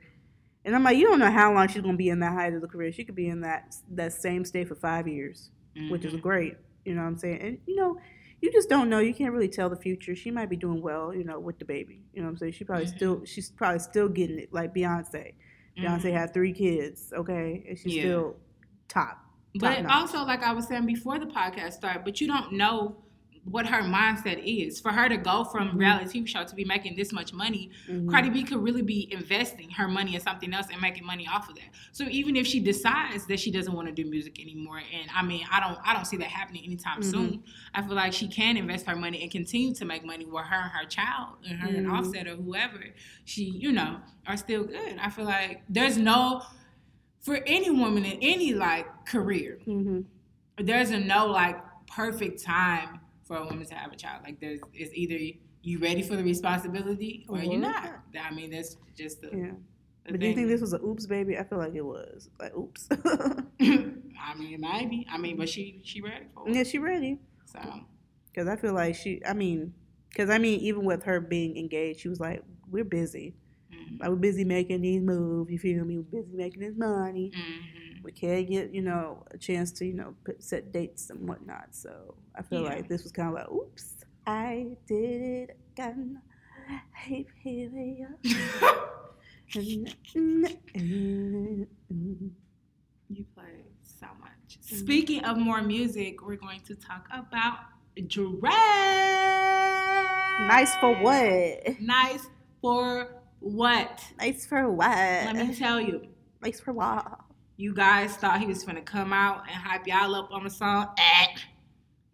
and 0.63 0.75
I'm 0.75 0.83
like, 0.83 0.97
you 0.97 1.07
don't 1.07 1.17
know 1.19 1.31
how 1.31 1.51
long 1.53 1.67
she's 1.69 1.81
gonna 1.81 1.97
be 1.97 2.09
in 2.09 2.19
that 2.19 2.33
height 2.33 2.53
of 2.53 2.61
the 2.61 2.67
career. 2.67 2.91
She 2.91 3.03
could 3.03 3.15
be 3.15 3.27
in 3.29 3.41
that 3.41 3.75
that 3.91 4.13
same 4.13 4.45
state 4.45 4.67
for 4.67 4.75
five 4.75 5.07
years, 5.07 5.49
which 5.89 6.05
is 6.05 6.13
Mhm. 6.13 6.21
great. 6.21 6.55
You 6.87 6.95
know 6.95 7.01
what 7.01 7.07
I'm 7.09 7.17
saying? 7.17 7.41
And 7.41 7.57
you 7.65 7.75
know, 7.75 7.97
you 8.41 8.49
just 8.51 8.69
don't 8.69 8.89
know. 8.89 8.99
You 8.99 9.13
can't 9.13 9.33
really 9.33 9.49
tell 9.49 9.69
the 9.69 9.75
future. 9.75 10.15
She 10.15 10.31
might 10.31 10.49
be 10.49 10.55
doing 10.55 10.81
well, 10.81 11.13
you 11.13 11.25
know, 11.25 11.37
with 11.37 11.59
the 11.59 11.65
baby. 11.65 11.99
You 12.13 12.21
know 12.21 12.27
what 12.27 12.31
I'm 12.31 12.37
saying? 12.37 12.53
She 12.53 12.63
probably 12.63 12.85
Mhm. 12.85 12.95
still 12.95 13.25
she's 13.25 13.49
probably 13.51 13.79
still 13.79 14.07
getting 14.07 14.39
it, 14.39 14.53
like 14.53 14.73
Beyonce. 14.73 15.33
Beyonce 15.77 16.03
Mhm. 16.05 16.13
had 16.13 16.33
three 16.33 16.53
kids, 16.53 17.11
okay, 17.13 17.65
and 17.67 17.77
she's 17.77 17.95
Yeah. 17.95 18.01
still 18.03 18.35
top. 18.87 19.19
But 19.59 19.81
notch. 19.83 19.91
also, 19.91 20.23
like 20.23 20.43
I 20.43 20.53
was 20.53 20.65
saying 20.67 20.85
before 20.85 21.19
the 21.19 21.25
podcast 21.25 21.73
started, 21.73 22.03
but 22.05 22.21
you 22.21 22.27
don't 22.27 22.53
know 22.53 22.95
what 23.49 23.65
her 23.65 23.81
mindset 23.81 24.41
is. 24.43 24.79
For 24.79 24.91
her 24.91 25.07
to 25.07 25.17
go 25.17 25.43
from 25.45 25.69
Mhm. 25.69 25.77
reality 25.79 26.19
TV 26.19 26.27
show 26.27 26.43
to 26.43 26.55
be 26.55 26.65
making 26.65 26.95
this 26.95 27.11
much 27.13 27.33
money, 27.33 27.69
Mhm. 27.87 28.09
Cardi 28.09 28.29
B 28.29 28.43
could 28.43 28.61
really 28.61 28.81
be 28.81 29.07
investing 29.11 29.69
her 29.71 29.87
money 29.87 30.15
in 30.15 30.21
something 30.21 30.53
else 30.53 30.67
and 30.71 30.81
making 30.81 31.05
money 31.05 31.27
off 31.27 31.47
of 31.49 31.55
that. 31.55 31.69
So 31.91 32.05
even 32.09 32.35
if 32.35 32.45
she 32.45 32.59
decides 32.59 33.25
that 33.27 33.39
she 33.39 33.49
doesn't 33.51 33.73
want 33.73 33.87
to 33.87 33.93
do 33.93 34.09
music 34.09 34.39
anymore, 34.41 34.79
and 34.79 35.09
I 35.15 35.23
mean, 35.23 35.45
I 35.51 35.59
don't, 35.59 35.77
I 35.83 35.93
don't 35.93 36.05
see 36.05 36.17
that 36.17 36.27
happening 36.27 36.63
anytime 36.65 36.99
Mhm. 37.01 37.05
soon. 37.11 37.43
I 37.73 37.81
feel 37.81 37.95
like 37.95 38.13
she 38.13 38.27
can 38.27 38.57
invest 38.57 38.85
her 38.85 38.95
money 38.95 39.21
and 39.21 39.31
continue 39.31 39.73
to 39.75 39.85
make 39.85 40.03
money 40.05 40.25
with 40.25 40.43
her 40.45 40.55
and 40.63 40.71
her 40.71 40.85
child, 40.85 41.37
and 41.47 41.59
her 41.59 41.67
and 41.69 41.87
Mhm. 41.87 41.93
Offset 41.97 42.27
or 42.27 42.35
whoever 42.35 42.83
she, 43.25 43.45
you 43.45 43.71
know, 43.71 44.01
are 44.25 44.37
still 44.37 44.63
good. 44.65 44.97
I 44.99 45.09
feel 45.09 45.25
like 45.25 45.63
there's 45.69 45.97
no 45.97 46.41
for 47.21 47.41
any 47.45 47.69
woman 47.69 48.05
in 48.05 48.17
any 48.21 48.53
like 48.53 49.05
career, 49.05 49.59
Mhm. 49.67 50.05
there's 50.57 50.91
a 50.91 50.99
no 50.99 51.27
like 51.27 51.57
perfect 51.87 52.41
time 52.43 52.99
for 53.27 53.37
a 53.37 53.45
woman 53.45 53.65
to 53.65 53.75
have 53.75 53.91
a 53.91 53.95
child. 53.95 54.23
Like 54.23 54.39
there's 54.39 54.61
it's 54.73 54.93
either 54.93 55.17
you 55.63 55.79
ready 55.79 56.01
for 56.01 56.15
the 56.15 56.23
responsibility 56.23 57.25
or 57.29 57.39
Or 57.39 57.43
you're 57.43 57.59
not. 57.59 57.83
not. 57.83 58.31
I 58.31 58.33
mean 58.33 58.51
that's 58.51 58.77
just 58.97 59.21
the, 59.21 59.27
Yeah. 59.33 59.51
the 60.05 60.11
But 60.11 60.19
do 60.21 60.27
you 60.27 60.35
think 60.35 60.47
this 60.47 60.61
was 60.61 60.73
a 60.73 60.81
oops 60.81 61.05
baby? 61.05 61.37
I 61.37 61.43
feel 61.43 61.57
like 61.57 61.75
it 61.75 61.85
was. 61.85 62.29
Like 62.39 62.55
oops. 62.55 62.87
I 63.59 64.33
mean 64.37 64.61
maybe. 64.61 65.05
I 65.11 65.17
mean 65.17 65.37
but 65.37 65.49
she 65.49 65.81
she 65.83 66.01
ready 66.01 66.25
for 66.33 66.47
it. 66.47 66.55
yeah, 66.55 66.63
she 66.63 66.77
ready. 66.79 67.19
So 67.45 67.59
Because 68.31 68.47
I 68.47 68.55
feel 68.55 68.73
like 68.73 68.95
she, 68.95 69.21
I 69.25 69.33
mean, 69.33 69.73
because 70.09 70.29
I 70.29 70.37
mean, 70.37 70.59
even 70.61 70.85
with 70.85 71.03
her 71.03 71.19
being 71.19 71.57
engaged, 71.57 72.01
she 72.01 72.09
was 72.09 72.19
like, 72.19 72.43
we're 72.69 72.83
busy. 72.83 73.35
mm, 73.73 73.99
Like, 73.99 74.09
we're 74.09 74.15
busy 74.15 74.43
making 74.43 74.81
these 74.81 75.01
moves, 75.01 75.51
you 75.51 75.57
feel 75.59 75.83
me? 75.85 75.97
We're 75.99 76.21
busy 76.23 76.35
making 76.35 76.61
this 76.61 76.75
money. 76.77 77.31
mhm. 77.35 77.86
We 78.07 78.13
can't 78.13 78.49
get, 78.49 78.73
you 78.73 78.81
know, 78.81 79.25
a 79.31 79.37
chance 79.37 79.69
to, 79.73 79.85
you 79.85 79.91
know, 79.93 80.15
put, 80.23 80.41
set 80.41 80.71
dates 80.71 81.09
and 81.09 81.27
whatnot. 81.27 81.75
So 81.75 82.15
I 82.37 82.41
feel 82.41 82.61
Yeah. 82.61 82.69
like 82.69 82.87
this 82.87 83.03
was 83.03 83.11
kind 83.11 83.27
of 83.27 83.33
like, 83.33 83.51
oops, 83.51 84.05
I 84.25 84.67
did 84.87 85.21
it 85.49 85.57
again. 85.73 86.21
Hey, 86.95 87.25
here 87.43 87.69
we 87.73 88.05
you 93.09 93.25
play 93.35 93.65
so 93.83 94.07
much. 94.21 94.57
Speaking 94.61 95.25
of 95.25 95.37
more 95.37 95.61
music, 95.61 96.25
we're 96.25 96.35
going 96.37 96.61
to 96.61 96.75
talk 96.75 97.07
about 97.11 97.57
Drake. 98.07 98.41
Nice 100.47 100.73
for 100.77 100.93
what? 101.01 101.79
Nice 101.81 102.27
for 102.61 103.21
what? 103.39 104.01
Nice 104.17 104.45
for 104.45 104.69
what? 104.71 104.87
Let 104.89 105.35
me 105.47 105.55
tell 105.55 105.81
you. 105.81 106.07
nice 106.41 106.59
for 106.61 106.71
what? 106.73 107.19
You 107.57 107.73
guys 107.73 108.15
thought 108.15 108.39
he 108.39 108.45
was 108.45 108.63
gonna 108.63 108.81
come 108.81 109.11
out 109.11 109.43
and 109.47 109.55
hype 109.55 109.87
y'all 109.87 110.13
up 110.15 110.29
on 110.31 110.43
the 110.43 110.49
song. 110.49 110.87
Eh. 110.97 111.25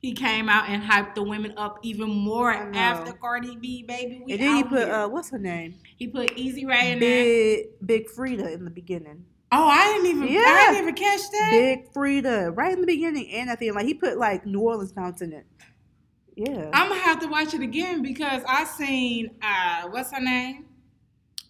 He 0.01 0.13
came 0.13 0.49
out 0.49 0.69
and 0.69 0.83
hyped 0.83 1.15
the 1.15 1.23
women 1.23 1.53
up 1.57 1.79
even 1.83 2.09
more 2.09 2.51
after 2.51 3.13
Cardi 3.13 3.55
B, 3.55 3.83
baby. 3.83 4.21
We 4.25 4.33
And 4.33 4.41
then 4.41 4.55
he 4.57 4.63
put, 4.63 4.89
uh, 4.89 5.07
what's 5.07 5.29
her 5.31 5.37
name? 5.39 5.75
he 5.97 6.07
put 6.07 6.37
Issa 6.37 6.65
Rae 6.67 6.91
in 6.91 6.99
there. 6.99 7.23
Big, 7.23 7.65
Big 7.85 8.07
Freedia 8.09 8.53
in 8.53 8.65
the 8.65 8.71
beginning. 8.71 9.25
Oh, 9.51 9.65
I 9.67 9.93
didn't 9.93 10.07
even. 10.07 10.23
I 10.23 10.31
Yeah. 10.31 10.71
didn't 10.71 10.81
even 10.83 10.95
catch 10.95 11.21
that. 11.31 11.49
Big 11.51 11.93
Freedia, 11.93 12.55
right 12.55 12.73
in 12.73 12.81
the 12.81 12.87
beginning 12.87 13.29
and 13.31 13.49
I 13.49 13.55
think. 13.55 13.75
Like 13.75 13.85
he 13.85 13.93
put 13.93 14.17
like 14.17 14.45
New 14.45 14.59
Orleans 14.61 14.91
bounce 14.91 15.21
in 15.21 15.31
it. 15.31 15.45
Yeah. 16.35 16.69
I'm 16.73 16.89
gonna 16.89 16.99
have 17.01 17.19
to 17.19 17.27
watch 17.27 17.53
it 17.53 17.61
again 17.61 18.01
because 18.01 18.41
I 18.47 18.63
seen 18.65 19.29
uh, 19.41 19.87
what's 19.89 20.11
her 20.11 20.19
name? 20.21 20.65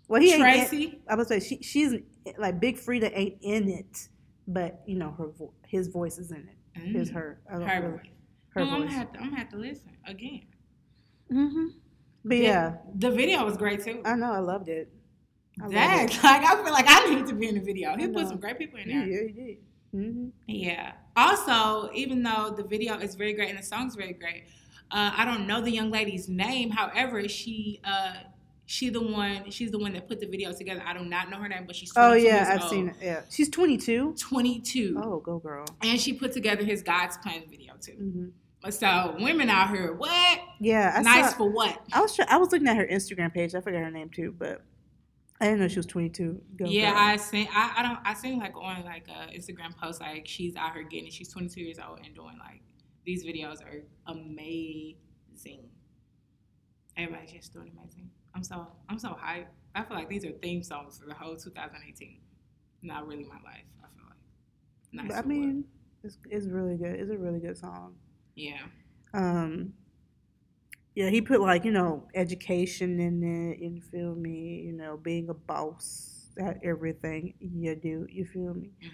well, 0.08 0.22
he. 0.22 0.38
Tracy. 0.38 1.00
I 1.08 1.16
would 1.16 1.28
say 1.28 1.40
she, 1.40 1.62
she's 1.64 1.94
like 2.38 2.60
Big 2.60 2.78
Freedia 2.78 3.12
ain't 3.14 3.38
in 3.42 3.70
it, 3.70 4.08
but 4.48 4.82
you 4.86 4.96
know 4.96 5.12
her 5.18 5.28
vo- 5.28 5.54
his 5.68 5.88
voice 5.88 6.18
is 6.18 6.32
in 6.32 6.48
it. 6.50 6.58
His 6.98 7.10
Mm, 7.10 7.14
her 7.14 7.42
I 7.50 7.60
don't 7.60 7.68
her 7.68 7.82
really- 7.82 7.92
voice. 7.98 8.08
I'm 8.56 8.70
gonna 8.70 8.92
have 8.92 9.12
to. 9.14 9.20
I'm 9.20 9.26
gonna 9.30 9.38
have 9.38 9.50
to 9.50 9.58
listen 9.58 9.92
again. 10.06 10.42
hmm 11.30 11.68
But 12.24 12.30
The- 12.38 12.38
yeah, 12.38 12.76
the 12.96 13.10
video 13.12 13.44
was 13.46 13.58
great 13.58 13.84
too. 13.84 14.02
I 14.06 14.16
know 14.16 14.32
I 14.32 14.40
loved 14.40 14.70
it. 14.70 14.92
I 15.62 15.66
loved 15.68 16.14
it. 16.16 16.24
like 16.24 16.44
I 16.44 16.64
feel 16.64 16.74
like 16.74 16.86
I 16.88 17.14
need 17.14 17.26
to 17.28 17.34
be 17.36 17.48
in 17.48 17.56
the 17.56 17.62
video. 17.62 17.96
He 17.98 18.08
put 18.08 18.28
some 18.28 18.40
great 18.40 18.58
people 18.58 18.80
in 18.80 18.88
there. 18.90 19.06
Yeah, 19.08 19.28
he 19.28 19.32
did. 19.34 19.58
hmm 19.92 20.28
Yeah. 20.48 20.94
Also, 21.16 21.92
even 21.94 22.24
though 22.24 22.54
the 22.56 22.64
video 22.64 22.98
is 23.00 23.16
very 23.16 23.34
great 23.34 23.50
and 23.50 23.60
the 23.60 23.64
song's 23.64 23.96
very 23.96 24.14
great, 24.14 24.46
uh, 24.92 25.12
I 25.16 25.26
don't 25.26 25.46
know 25.48 25.62
the 25.62 25.70
young 25.72 25.92
lady's 25.92 26.28
name. 26.28 26.70
However, 26.72 27.28
she 27.28 27.80
uh, 27.84 28.14
she 28.66 28.90
the 28.90 29.02
one. 29.02 29.50
She's 29.52 29.72
the 29.72 29.80
one 29.80 29.94
that 29.94 30.08
put 30.08 30.20
the 30.20 30.26
video 30.28 30.52
together. 30.54 30.82
I 30.86 30.94
do 30.98 31.04
not 31.06 31.30
know 31.30 31.38
her 31.38 31.48
name, 31.50 31.66
but 31.68 31.76
she's 31.76 31.92
22 31.94 32.12
Oh 32.12 32.14
yeah, 32.30 32.50
I've 32.54 32.62
old. 32.62 32.70
seen 32.70 32.88
it. 32.90 32.96
Yeah, 33.02 33.22
she's 33.30 33.50
22. 33.50 34.16
22, 34.20 35.02
Oh, 35.04 35.20
go 35.20 35.40
girl. 35.40 35.66
and 35.82 36.00
she 36.00 36.14
put 36.14 36.32
together 36.32 36.64
his 36.64 36.82
God's 36.82 37.18
Plan 37.18 37.44
video 37.50 37.74
too. 37.82 37.94
hmm 37.94 38.70
So 38.70 39.16
women 39.20 39.50
out 39.50 39.70
here, 39.70 39.94
what? 39.94 40.40
Yeah, 40.62 40.94
I 40.98 41.02
nice 41.02 41.32
saw. 41.32 41.38
for 41.40 41.50
what? 41.52 41.82
I 41.92 42.00
was 42.02 42.18
I 42.28 42.38
was 42.38 42.52
looking 42.52 42.68
at 42.68 42.78
her 42.78 42.88
Instagram 42.88 43.34
page. 43.34 43.54
I 43.54 43.62
forgot 43.62 43.80
her 43.82 43.92
name 43.92 44.10
too, 44.10 44.34
but 44.38 44.62
I 45.42 45.46
didn't 45.48 45.60
know 45.60 45.68
she 45.68 45.78
was 45.80 45.86
22. 45.88 46.42
Go 46.56 46.66
yeah, 46.66 46.92
girl. 46.92 47.00
I 47.02 47.16
seen. 47.18 47.48
I, 47.54 47.74
I 47.78 47.84
don't. 47.84 48.00
I 48.06 48.14
seen 48.14 48.40
like 48.40 48.56
on 48.56 48.86
like 48.86 49.08
a 49.10 49.36
Instagram 49.38 49.76
post 49.76 50.00
like 50.00 50.26
she's 50.26 50.56
out 50.56 50.74
here 50.74 50.84
getting. 50.84 51.08
it. 51.08 51.14
She's 51.14 51.28
22 51.28 51.60
years 51.62 51.80
old 51.86 52.00
and 52.06 52.16
doing 52.16 52.38
like 52.40 52.62
these 53.06 53.26
videos 53.26 53.62
are 53.62 53.84
amazing. 54.08 55.66
Everybody's 56.96 57.32
just 57.34 57.52
doing 57.52 57.72
amazing. 57.78 58.10
I'm 58.36 58.44
so 58.44 58.68
I'm 58.90 59.00
so 59.00 59.10
hyped. 59.10 59.48
I 59.76 59.84
feel 59.84 59.98
like 59.98 60.10
these 60.10 60.26
are 60.26 60.32
theme 60.32 60.64
songs 60.64 60.98
for 61.00 61.06
the 61.08 61.14
whole 61.14 61.36
2018. 61.36 62.20
Not 62.82 63.08
really 63.08 63.24
my 63.24 63.36
life. 63.44 63.66
I 63.84 63.88
feel 63.96 64.06
like. 64.08 64.18
Nice. 64.92 65.08
But 65.10 65.18
I 65.18 65.28
mean, 65.28 65.66
it's, 66.04 66.18
it's 66.30 66.48
really 66.48 66.78
good. 66.78 67.00
It's 67.00 67.12
a 67.12 67.18
really 67.18 67.40
good 67.40 67.58
song. 67.58 67.96
yeah. 68.36 68.62
Um, 69.14 69.74
yeah, 70.96 71.10
he 71.10 71.22
put 71.22 71.42
like 71.42 71.66
you 71.66 71.72
know 71.72 72.08
education 72.14 73.00
in 73.00 73.24
it. 73.24 73.60
You 73.60 73.82
feel 73.82 74.16
me? 74.16 74.62
You 74.66 74.74
know, 74.74 74.98
being 74.98 75.30
a 75.30 75.34
boss 75.34 76.30
at 76.40 76.58
everything 76.64 77.34
you 77.40 77.76
do. 77.76 78.08
You 78.10 78.26
feel 78.26 78.54
me? 78.54 78.72
Mhm. 78.82 78.92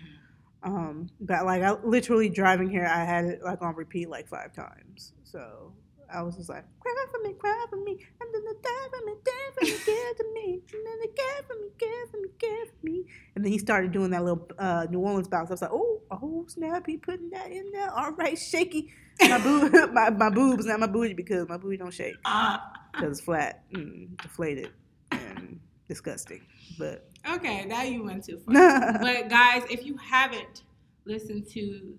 Um, 0.64 1.10
but 1.22 1.46
like 1.46 1.62
I 1.64 1.72
literally 1.84 2.30
driving 2.30 2.70
here, 2.70 2.86
I 2.86 3.04
had 3.06 3.26
it 3.26 3.40
like 3.44 3.62
on 3.62 3.76
repeat 3.76 4.10
like 4.10 4.28
five 4.28 4.54
times. 4.54 5.14
So 5.24 5.74
I 6.14 6.22
was 6.22 6.36
just 6.36 6.50
like, 6.50 6.66
cry 6.80 7.06
for 7.12 7.28
me, 7.28 7.34
cry 7.34 7.66
for 7.70 7.78
me, 7.78 7.92
and 7.92 8.34
then 8.34 8.44
the 8.46 8.56
die 8.62 8.88
for 8.90 9.06
me, 9.06 9.14
die 9.24 9.32
for 9.54 9.66
me, 9.66 9.72
care 9.86 10.14
to 10.14 10.26
me, 10.34 10.62
and 10.74 10.88
then 10.88 11.00
the 11.02 11.08
care 11.16 11.44
for 11.48 11.56
me, 11.56 11.68
care 11.78 12.08
for 12.12 12.18
me, 12.18 12.30
care 12.40 12.66
for 12.66 12.86
me. 12.86 13.06
And 13.36 13.46
then 13.46 13.52
he 13.52 13.58
started 13.58 13.92
doing 13.92 14.12
that 14.12 14.24
little 14.24 14.48
uh, 14.58 14.88
New 14.90 15.00
Orleans 15.00 15.28
bounce. 15.28 15.50
I 15.50 15.54
was 15.54 15.62
like, 15.62 15.72
oh, 15.72 16.02
oh 16.12 16.46
snap, 16.48 16.86
he 16.88 16.98
putting 16.98 17.30
that 17.32 17.52
in 17.52 17.72
there. 17.72 17.92
All 17.92 18.12
right, 18.12 18.38
shaky. 18.38 18.92
My 19.22 19.38
boob, 19.38 19.72
my, 19.94 20.10
my 20.10 20.30
boobs, 20.30 20.66
not 20.66 20.80
my 20.80 20.88
booty, 20.88 21.14
because 21.14 21.48
my 21.48 21.58
booty 21.58 21.78
don't 21.78 21.94
shake 21.94 22.16
because 22.22 23.18
it's 23.18 23.22
flat, 23.22 23.64
mm, 23.72 24.18
deflated, 24.22 24.72
and 25.12 25.60
disgusting. 25.88 26.42
But 26.78 27.10
okay, 27.30 27.66
now 27.66 27.84
you 27.84 28.04
went 28.04 28.26
too 28.26 28.40
far. 28.46 28.54
but 29.02 29.30
guys, 29.30 29.64
if 29.70 29.86
you 29.86 29.98
haven't 29.98 30.64
listened 31.06 31.48
to 31.52 31.98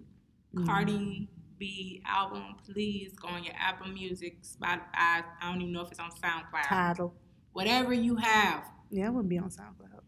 Cardi 0.67 1.29
B 1.61 2.03
album, 2.07 2.57
please 2.65 3.13
go 3.13 3.29
on 3.29 3.45
your 3.45 3.55
Apple 3.57 3.87
Music, 3.89 4.43
Spotify. 4.43 4.81
I 4.95 5.23
don't 5.43 5.61
even 5.61 5.73
know 5.73 5.83
if 5.83 5.91
it's 5.91 6.01
on 6.01 6.11
SoundCloud. 6.11 6.65
title. 6.65 7.15
Whatever 7.53 7.93
you 7.93 8.17
have. 8.17 8.65
Yeah, 8.91 9.07
I 9.07 9.11
wouldn't 9.11 9.29
be 9.29 9.39
on 9.39 9.51
SoundCloud. 9.51 10.01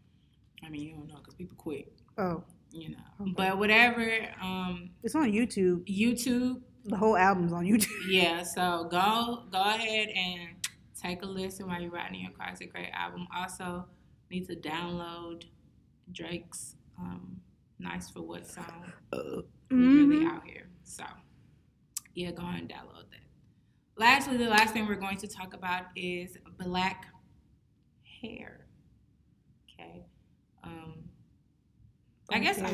I 0.65 0.69
mean, 0.69 0.81
you 0.81 0.95
don't 0.95 1.07
know 1.07 1.15
because 1.17 1.35
people 1.35 1.55
quit, 1.57 1.93
Oh, 2.17 2.43
you 2.71 2.89
know. 2.89 2.97
Okay. 3.21 3.33
But 3.37 3.57
whatever, 3.59 4.09
um, 4.41 4.89
it's 5.03 5.13
on 5.15 5.31
YouTube. 5.31 5.85
YouTube, 5.87 6.61
The 6.85 6.97
whole 6.97 7.15
album's 7.15 7.53
on 7.53 7.65
YouTube. 7.65 7.87
yeah. 8.09 8.43
So 8.43 8.87
go 8.89 9.43
go 9.51 9.61
ahead 9.61 10.09
and 10.09 10.49
take 10.99 11.21
a 11.21 11.25
listen 11.25 11.67
while 11.67 11.79
you're 11.81 11.91
riding 11.91 12.15
in 12.15 12.21
your 12.21 12.31
car. 12.31 12.47
It's 12.51 12.61
a 12.61 12.65
great 12.65 12.89
album. 12.93 13.27
Also, 13.35 13.85
need 14.31 14.47
to 14.47 14.55
download 14.55 15.43
Drake's 16.11 16.75
um, 16.97 17.41
"Nice 17.79 18.09
for 18.09 18.21
What" 18.21 18.47
song. 18.47 18.91
We 19.69 19.77
really 19.77 20.25
Mhm. 20.25 20.31
out 20.31 20.43
here. 20.45 20.67
So 20.83 21.03
Yeah, 22.13 22.31
go 22.31 22.43
ahead 22.43 22.61
and 22.61 22.69
download 22.69 23.09
that. 23.11 23.19
Lastly, 23.97 24.37
the 24.37 24.47
last 24.49 24.73
thing 24.73 24.87
we're 24.87 24.95
going 24.95 25.17
to 25.17 25.27
talk 25.27 25.53
about 25.53 25.85
is 25.95 26.37
black 26.59 27.05
hair. 28.21 28.65
Okay. 29.69 30.05
Um, 30.63 30.93
I 32.31 32.39
guess 32.39 32.59
I, 32.61 32.73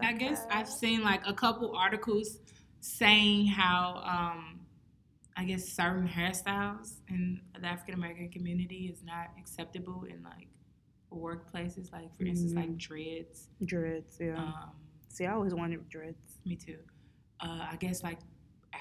I 0.02 0.12
guess 0.12 0.42
I've 0.50 0.68
seen 0.68 1.02
like 1.02 1.22
a 1.26 1.32
couple 1.32 1.74
articles 1.76 2.38
saying 2.80 3.46
how 3.46 4.02
um, 4.04 4.60
I 5.36 5.44
guess 5.44 5.68
certain 5.68 6.06
hairstyles 6.08 7.00
in 7.08 7.40
the 7.60 7.66
African 7.66 7.94
American 7.94 8.28
community 8.30 8.90
is 8.92 9.02
not 9.02 9.28
acceptable 9.38 10.04
in 10.08 10.22
like 10.22 10.48
workplaces. 11.12 11.90
Like 11.92 12.14
for 12.16 12.24
instance, 12.24 12.54
like 12.54 12.68
Mhm. 12.70 12.78
dreads. 12.78 13.48
dreads. 13.64 14.18
Yeah. 14.20 14.36
Um, 14.36 14.72
See, 15.08 15.24
I 15.24 15.32
always 15.32 15.54
wanted 15.54 15.88
dreads. 15.88 16.38
me 16.44 16.56
too. 16.56 16.78
Uh, 17.40 17.66
I 17.72 17.76
guess 17.80 18.02
like 18.02 18.18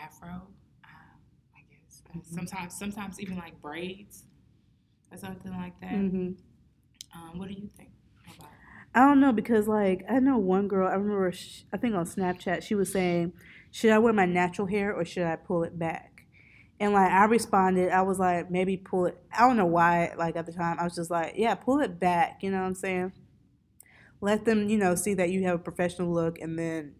afro. 0.03 0.47
Uh, 0.83 1.17
I 1.55 1.61
guess 1.71 2.03
uh, 2.09 2.17
Mhm. 2.17 2.23
sometimes 2.35 2.77
sometimes 2.77 3.19
even 3.19 3.37
like 3.37 3.61
braids 3.61 4.25
or 5.11 5.17
something 5.17 5.51
like 5.51 5.79
that. 5.81 5.89
hmm 5.89 6.31
Um, 7.13 7.37
what 7.39 7.47
do 7.47 7.53
you 7.53 7.69
think 7.77 7.91
about? 8.37 8.49
it? 8.51 8.57
I 8.93 8.99
don't 9.07 9.19
know 9.19 9.31
because 9.33 9.67
like 9.67 10.03
I 10.09 10.19
know 10.19 10.37
one 10.37 10.67
girl. 10.67 10.87
I 10.87 10.93
remember. 10.95 11.31
Sh 11.31 11.63
I 11.73 11.77
think 11.77 11.95
on 11.95 12.05
Snapchat 12.05 12.63
she 12.63 12.75
was 12.75 12.91
saying, 12.91 13.33
"Should 13.71 13.91
I 13.91 13.99
wear 13.99 14.13
my 14.13 14.25
natural 14.25 14.67
hair 14.67 14.93
or 14.93 15.05
should 15.05 15.25
I 15.27 15.35
pull 15.35 15.63
it 15.63 15.77
back?" 15.77 16.25
And 16.79 16.93
like 16.93 17.11
I 17.11 17.25
responded, 17.25 17.91
I 17.91 18.01
was 18.03 18.19
like, 18.19 18.51
maybe 18.51 18.77
pull 18.77 19.05
it. 19.07 19.17
I 19.37 19.47
don't 19.47 19.57
know 19.57 19.65
why. 19.65 20.13
Like 20.17 20.35
at 20.35 20.45
the 20.45 20.53
time, 20.53 20.77
I 20.79 20.83
was 20.83 20.95
just 20.95 21.11
like, 21.11 21.33
yeah, 21.37 21.55
pull 21.55 21.79
it 21.81 21.99
back. 21.99 22.39
You 22.43 22.51
know 22.51 22.59
what 22.61 22.67
I'm 22.67 22.75
saying? 22.75 23.13
Let 24.21 24.45
them, 24.45 24.69
you 24.69 24.77
know, 24.77 24.95
see 24.95 25.13
that 25.15 25.29
you 25.29 25.43
have 25.43 25.55
a 25.55 25.63
professional 25.63 26.11
look, 26.11 26.39
and 26.39 26.57
then 26.57 26.95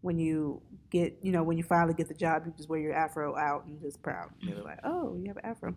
when 0.00 0.18
you 0.18 0.62
get, 0.90 1.18
you 1.22 1.32
know, 1.32 1.42
when 1.42 1.56
you 1.56 1.64
finally 1.64 1.94
get 1.94 2.08
the 2.08 2.14
job, 2.14 2.44
you 2.46 2.52
just 2.56 2.68
wear 2.68 2.78
your 2.80 2.94
afro 2.94 3.36
out 3.36 3.64
and 3.66 3.80
just 3.80 4.00
proud. 4.02 4.30
They 4.46 4.54
were 4.54 4.62
like, 4.62 4.78
oh, 4.84 5.16
you 5.20 5.26
have 5.28 5.36
an 5.38 5.44
afro. 5.44 5.74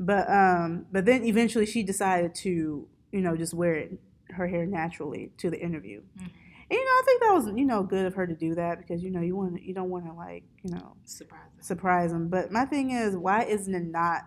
But 0.00 0.28
um, 0.30 0.86
but 0.90 1.04
then 1.04 1.24
eventually 1.24 1.66
she 1.66 1.82
decided 1.82 2.34
to, 2.36 2.88
you 3.12 3.20
know, 3.20 3.36
just 3.36 3.54
wear 3.54 3.74
it 3.74 3.98
her 4.30 4.48
hair 4.48 4.66
naturally 4.66 5.30
to 5.38 5.50
the 5.50 5.60
interview. 5.60 6.00
Mhm. 6.18 6.30
And 6.70 6.78
you 6.78 6.84
know, 6.84 6.90
I 6.90 7.02
think 7.04 7.22
that 7.22 7.32
was 7.34 7.46
you 7.58 7.64
know 7.66 7.82
good 7.82 8.06
of 8.06 8.14
her 8.14 8.26
to 8.26 8.34
do 8.34 8.54
that 8.54 8.78
because 8.78 9.02
you 9.04 9.10
know 9.10 9.20
you 9.20 9.36
want 9.36 9.62
you 9.62 9.74
don't 9.74 9.90
want 9.90 10.06
to 10.06 10.12
like 10.12 10.42
you 10.62 10.72
know 10.72 10.96
Surprising. 11.04 11.50
surprise 11.60 12.10
them. 12.10 12.28
But 12.28 12.50
my 12.50 12.64
thing 12.64 12.90
is, 12.90 13.16
why 13.16 13.44
isn't 13.44 13.74
it 13.74 13.84
not 13.84 14.22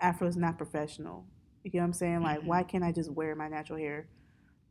Afro 0.00 0.26
is 0.26 0.36
not 0.36 0.56
professional? 0.56 1.26
You 1.62 1.70
know 1.74 1.80
what 1.80 1.84
I'm 1.88 1.92
saying? 1.92 2.22
Like, 2.22 2.40
Mhm. 2.40 2.46
why 2.46 2.62
can't 2.62 2.82
I 2.82 2.90
just 2.90 3.10
wear 3.12 3.34
my 3.36 3.48
natural 3.48 3.78
hair 3.78 4.08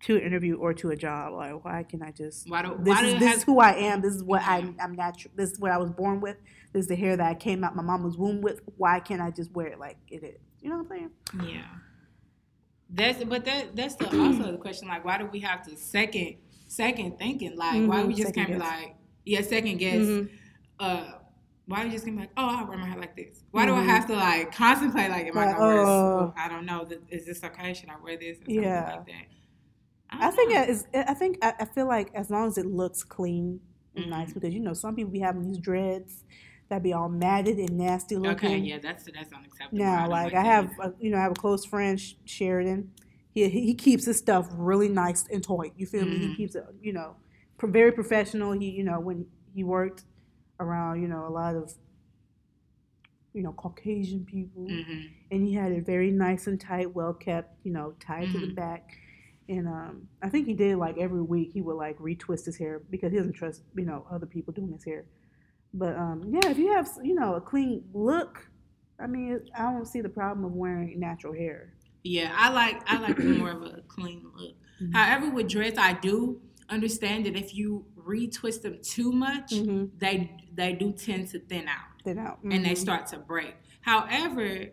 to 0.01 0.15
an 0.15 0.21
interview 0.21 0.55
or 0.55 0.73
to 0.75 0.89
a 0.91 0.95
job? 0.95 1.33
Like, 1.33 1.63
why 1.65 1.83
can 1.83 2.01
I 2.01 2.11
just 2.11 2.49
Why 2.49 2.61
do 2.61 2.77
this 2.79 2.95
why 2.95 3.05
is 3.05 3.13
it 3.13 3.19
this 3.19 3.27
have- 3.29 3.37
is 3.37 3.43
who 3.43 3.59
I 3.59 3.71
am. 3.73 4.01
This 4.01 4.15
is 4.15 4.23
what 4.23 4.41
Yeah. 4.41 4.51
I, 4.51 4.83
I'm 4.83 4.95
natural. 4.95 5.33
This 5.35 5.51
is 5.51 5.59
what 5.59 5.71
I 5.71 5.77
was 5.77 5.89
born 5.91 6.21
with. 6.21 6.37
This 6.73 6.83
is 6.83 6.87
the 6.87 6.95
hair 6.95 7.17
that 7.17 7.25
I 7.27 7.33
came 7.33 7.63
out 7.63 7.75
my 7.75 7.83
mama's 7.83 8.17
womb 8.17 8.41
with. 8.41 8.61
Why 8.77 8.99
can't 8.99 9.21
I 9.21 9.31
just 9.31 9.51
wear 9.51 9.67
it 9.67 9.79
like 9.79 9.97
it 10.07 10.23
is? 10.23 10.39
You 10.61 10.69
know 10.69 10.77
what 10.77 10.91
I'm 10.91 11.09
saying? 11.33 11.51
Yeah. 11.51 11.65
That's 12.91 13.23
but 13.23 13.45
that 13.45 13.75
that's 13.75 13.95
the 13.95 14.05
also 14.19 14.51
the 14.51 14.57
question 14.57 14.87
like 14.87 15.05
why 15.05 15.17
do 15.17 15.25
we 15.25 15.39
have 15.41 15.61
to 15.67 15.77
second 15.77 16.35
second 16.67 17.19
thinking 17.19 17.55
like 17.55 17.81
why 17.87 17.97
Mhm, 18.03 18.07
we 18.07 18.13
just 18.15 18.27
second 18.33 18.45
can't 18.45 18.59
be 18.59 18.65
like 18.65 18.95
yeah 19.25 19.41
second 19.41 19.77
guess 19.77 19.97
Mhm. 19.97 20.29
uh 20.79 21.11
why 21.67 21.83
we 21.83 21.91
just 21.91 22.03
can't 22.05 22.17
be 22.17 22.21
like 22.23 22.31
oh 22.37 22.47
I 22.47 22.63
wear 22.63 22.77
my 22.79 22.87
hair 22.87 22.99
like 22.99 23.15
this 23.15 23.43
why 23.51 23.67
do 23.67 23.75
I 23.75 23.81
Mhm. 23.81 23.85
have 23.85 24.07
to 24.07 24.15
like 24.15 24.51
contemplate 24.55 25.11
like 25.11 25.27
am 25.27 25.37
I 25.37 25.45
gonna 25.45 25.59
wear 25.59 25.85
oh. 25.85 26.25
this? 26.35 26.43
I 26.43 26.47
don't 26.49 26.65
know 26.65 26.87
is 27.09 27.25
this 27.27 27.43
okay 27.43 27.73
should 27.75 27.89
I 27.89 27.95
wear 28.03 28.17
this 28.17 28.37
or 28.37 28.45
something 28.45 28.63
Yeah. 28.63 28.95
like 28.97 29.05
that 29.05 29.25
I 30.11 30.31
think 30.31 30.51
it 30.53 30.69
is. 30.69 30.85
I 30.93 31.13
think 31.13 31.37
I, 31.41 31.53
I 31.59 31.65
feel 31.65 31.87
like 31.87 32.09
as 32.13 32.29
long 32.29 32.47
as 32.47 32.57
it 32.57 32.65
looks 32.65 33.03
clean 33.03 33.59
and 33.95 34.05
Mhm. 34.05 34.09
nice, 34.09 34.33
because 34.33 34.53
you 34.53 34.59
know 34.59 34.73
some 34.73 34.95
people 34.95 35.11
be 35.11 35.19
having 35.19 35.43
these 35.43 35.57
dreads 35.57 36.23
that 36.69 36.83
be 36.83 36.93
all 36.93 37.09
matted 37.09 37.57
and 37.57 37.71
nasty 37.77 38.15
looking. 38.15 38.49
okay 38.49 38.57
yeah 38.57 38.77
that's 38.77 39.03
that's 39.05 39.33
unacceptable 39.33 39.77
Now, 39.83 40.01
don't 40.01 40.11
like 40.11 40.33
I 40.35 40.43
have, 40.43 40.69
a, 40.79 40.93
you 40.99 41.09
know, 41.09 41.17
I 41.17 41.21
have 41.21 41.31
a 41.31 41.35
close 41.35 41.65
friend 41.65 41.99
Sheridan. 42.25 42.91
He 43.31 43.47
he 43.49 43.73
keeps 43.75 44.05
his 44.05 44.17
stuff 44.17 44.47
really 44.53 44.89
nice 44.89 45.25
and 45.31 45.43
tight. 45.43 45.73
You 45.77 45.85
feel 45.87 46.05
me? 46.05 46.17
He 46.19 46.27
Mhm. 46.27 46.35
keeps 46.37 46.55
it, 46.55 46.63
you 46.81 46.93
know, 46.93 47.15
very 47.63 47.91
professional. 47.91 48.51
He, 48.51 48.69
you 48.69 48.83
know, 48.83 48.99
when 48.99 49.25
he 49.53 49.63
worked 49.63 50.03
around, 50.59 51.01
you 51.01 51.07
know, 51.07 51.25
a 51.27 51.29
lot 51.29 51.55
of, 51.55 51.73
you 53.33 53.41
know, 53.43 53.53
Caucasian 53.53 54.25
people, 54.25 54.67
Mhm. 54.67 55.09
and 55.31 55.43
he 55.47 55.53
had 55.53 55.71
it 55.71 55.85
very 55.85 56.11
nice 56.11 56.47
and 56.47 56.59
tight, 56.59 56.93
well 56.93 57.13
kept, 57.13 57.55
you 57.63 57.71
know, 57.71 57.93
tied 57.99 58.31
to 58.31 58.39
the 58.39 58.47
Mhm. 58.47 58.55
back. 58.55 58.97
And 59.49 59.67
um, 59.67 60.07
I 60.21 60.29
think 60.29 60.45
he 60.45 60.53
did 60.53 60.77
like 60.77 60.97
every 60.99 61.21
week 61.23 61.51
he 61.51 61.61
would 61.61 61.75
like 61.75 61.97
retwist 61.97 62.45
his 62.45 62.55
hair 62.55 62.81
because 62.91 63.11
he 63.11 63.17
doesn't 63.17 63.33
trust, 63.33 63.63
you 63.75 63.83
know, 63.83 64.05
other 64.11 64.27
people 64.27 64.53
doing 64.53 64.71
his 64.71 64.85
hair. 64.85 65.05
But 65.73 65.95
um, 65.97 66.23
yeah, 66.31 66.49
if 66.51 66.57
you 66.59 66.71
have, 66.71 66.87
you 67.03 67.15
know, 67.15 67.33
a 67.33 67.41
clean 67.41 67.83
look, 67.93 68.47
I 68.99 69.07
mean, 69.07 69.39
I 69.57 69.63
don't 69.71 69.87
see 69.87 70.01
the 70.01 70.09
problem 70.09 70.45
of 70.45 70.51
wearing 70.53 70.99
natural 70.99 71.33
hair. 71.33 71.73
Yeah, 72.03 72.31
I 72.35 72.49
like 72.51 72.81
I 72.87 72.99
like 72.99 73.17
more 73.19 73.51
of 73.51 73.63
a 73.63 73.81
clean 73.87 74.23
look. 74.35 74.55
Mhm. 74.81 74.93
However, 74.93 75.31
with 75.31 75.49
dreads, 75.49 75.77
I 75.79 75.93
do 75.93 76.41
understand 76.69 77.25
that 77.25 77.35
if 77.35 77.53
you 77.55 77.85
retwist 77.97 78.61
them 78.61 78.77
too 78.83 79.11
much, 79.11 79.51
Mm-hmm. 79.51 79.97
they 79.97 80.37
they 80.53 80.73
do 80.73 80.91
tend 80.93 81.27
to 81.29 81.39
thin 81.39 81.67
out 81.67 82.03
Then 82.05 82.19
out. 82.19 82.39
and 82.43 82.63
they 82.63 82.71
Mhm. 82.73 82.77
start 82.77 83.07
to 83.07 83.17
break. 83.17 83.55
However, 83.81 84.67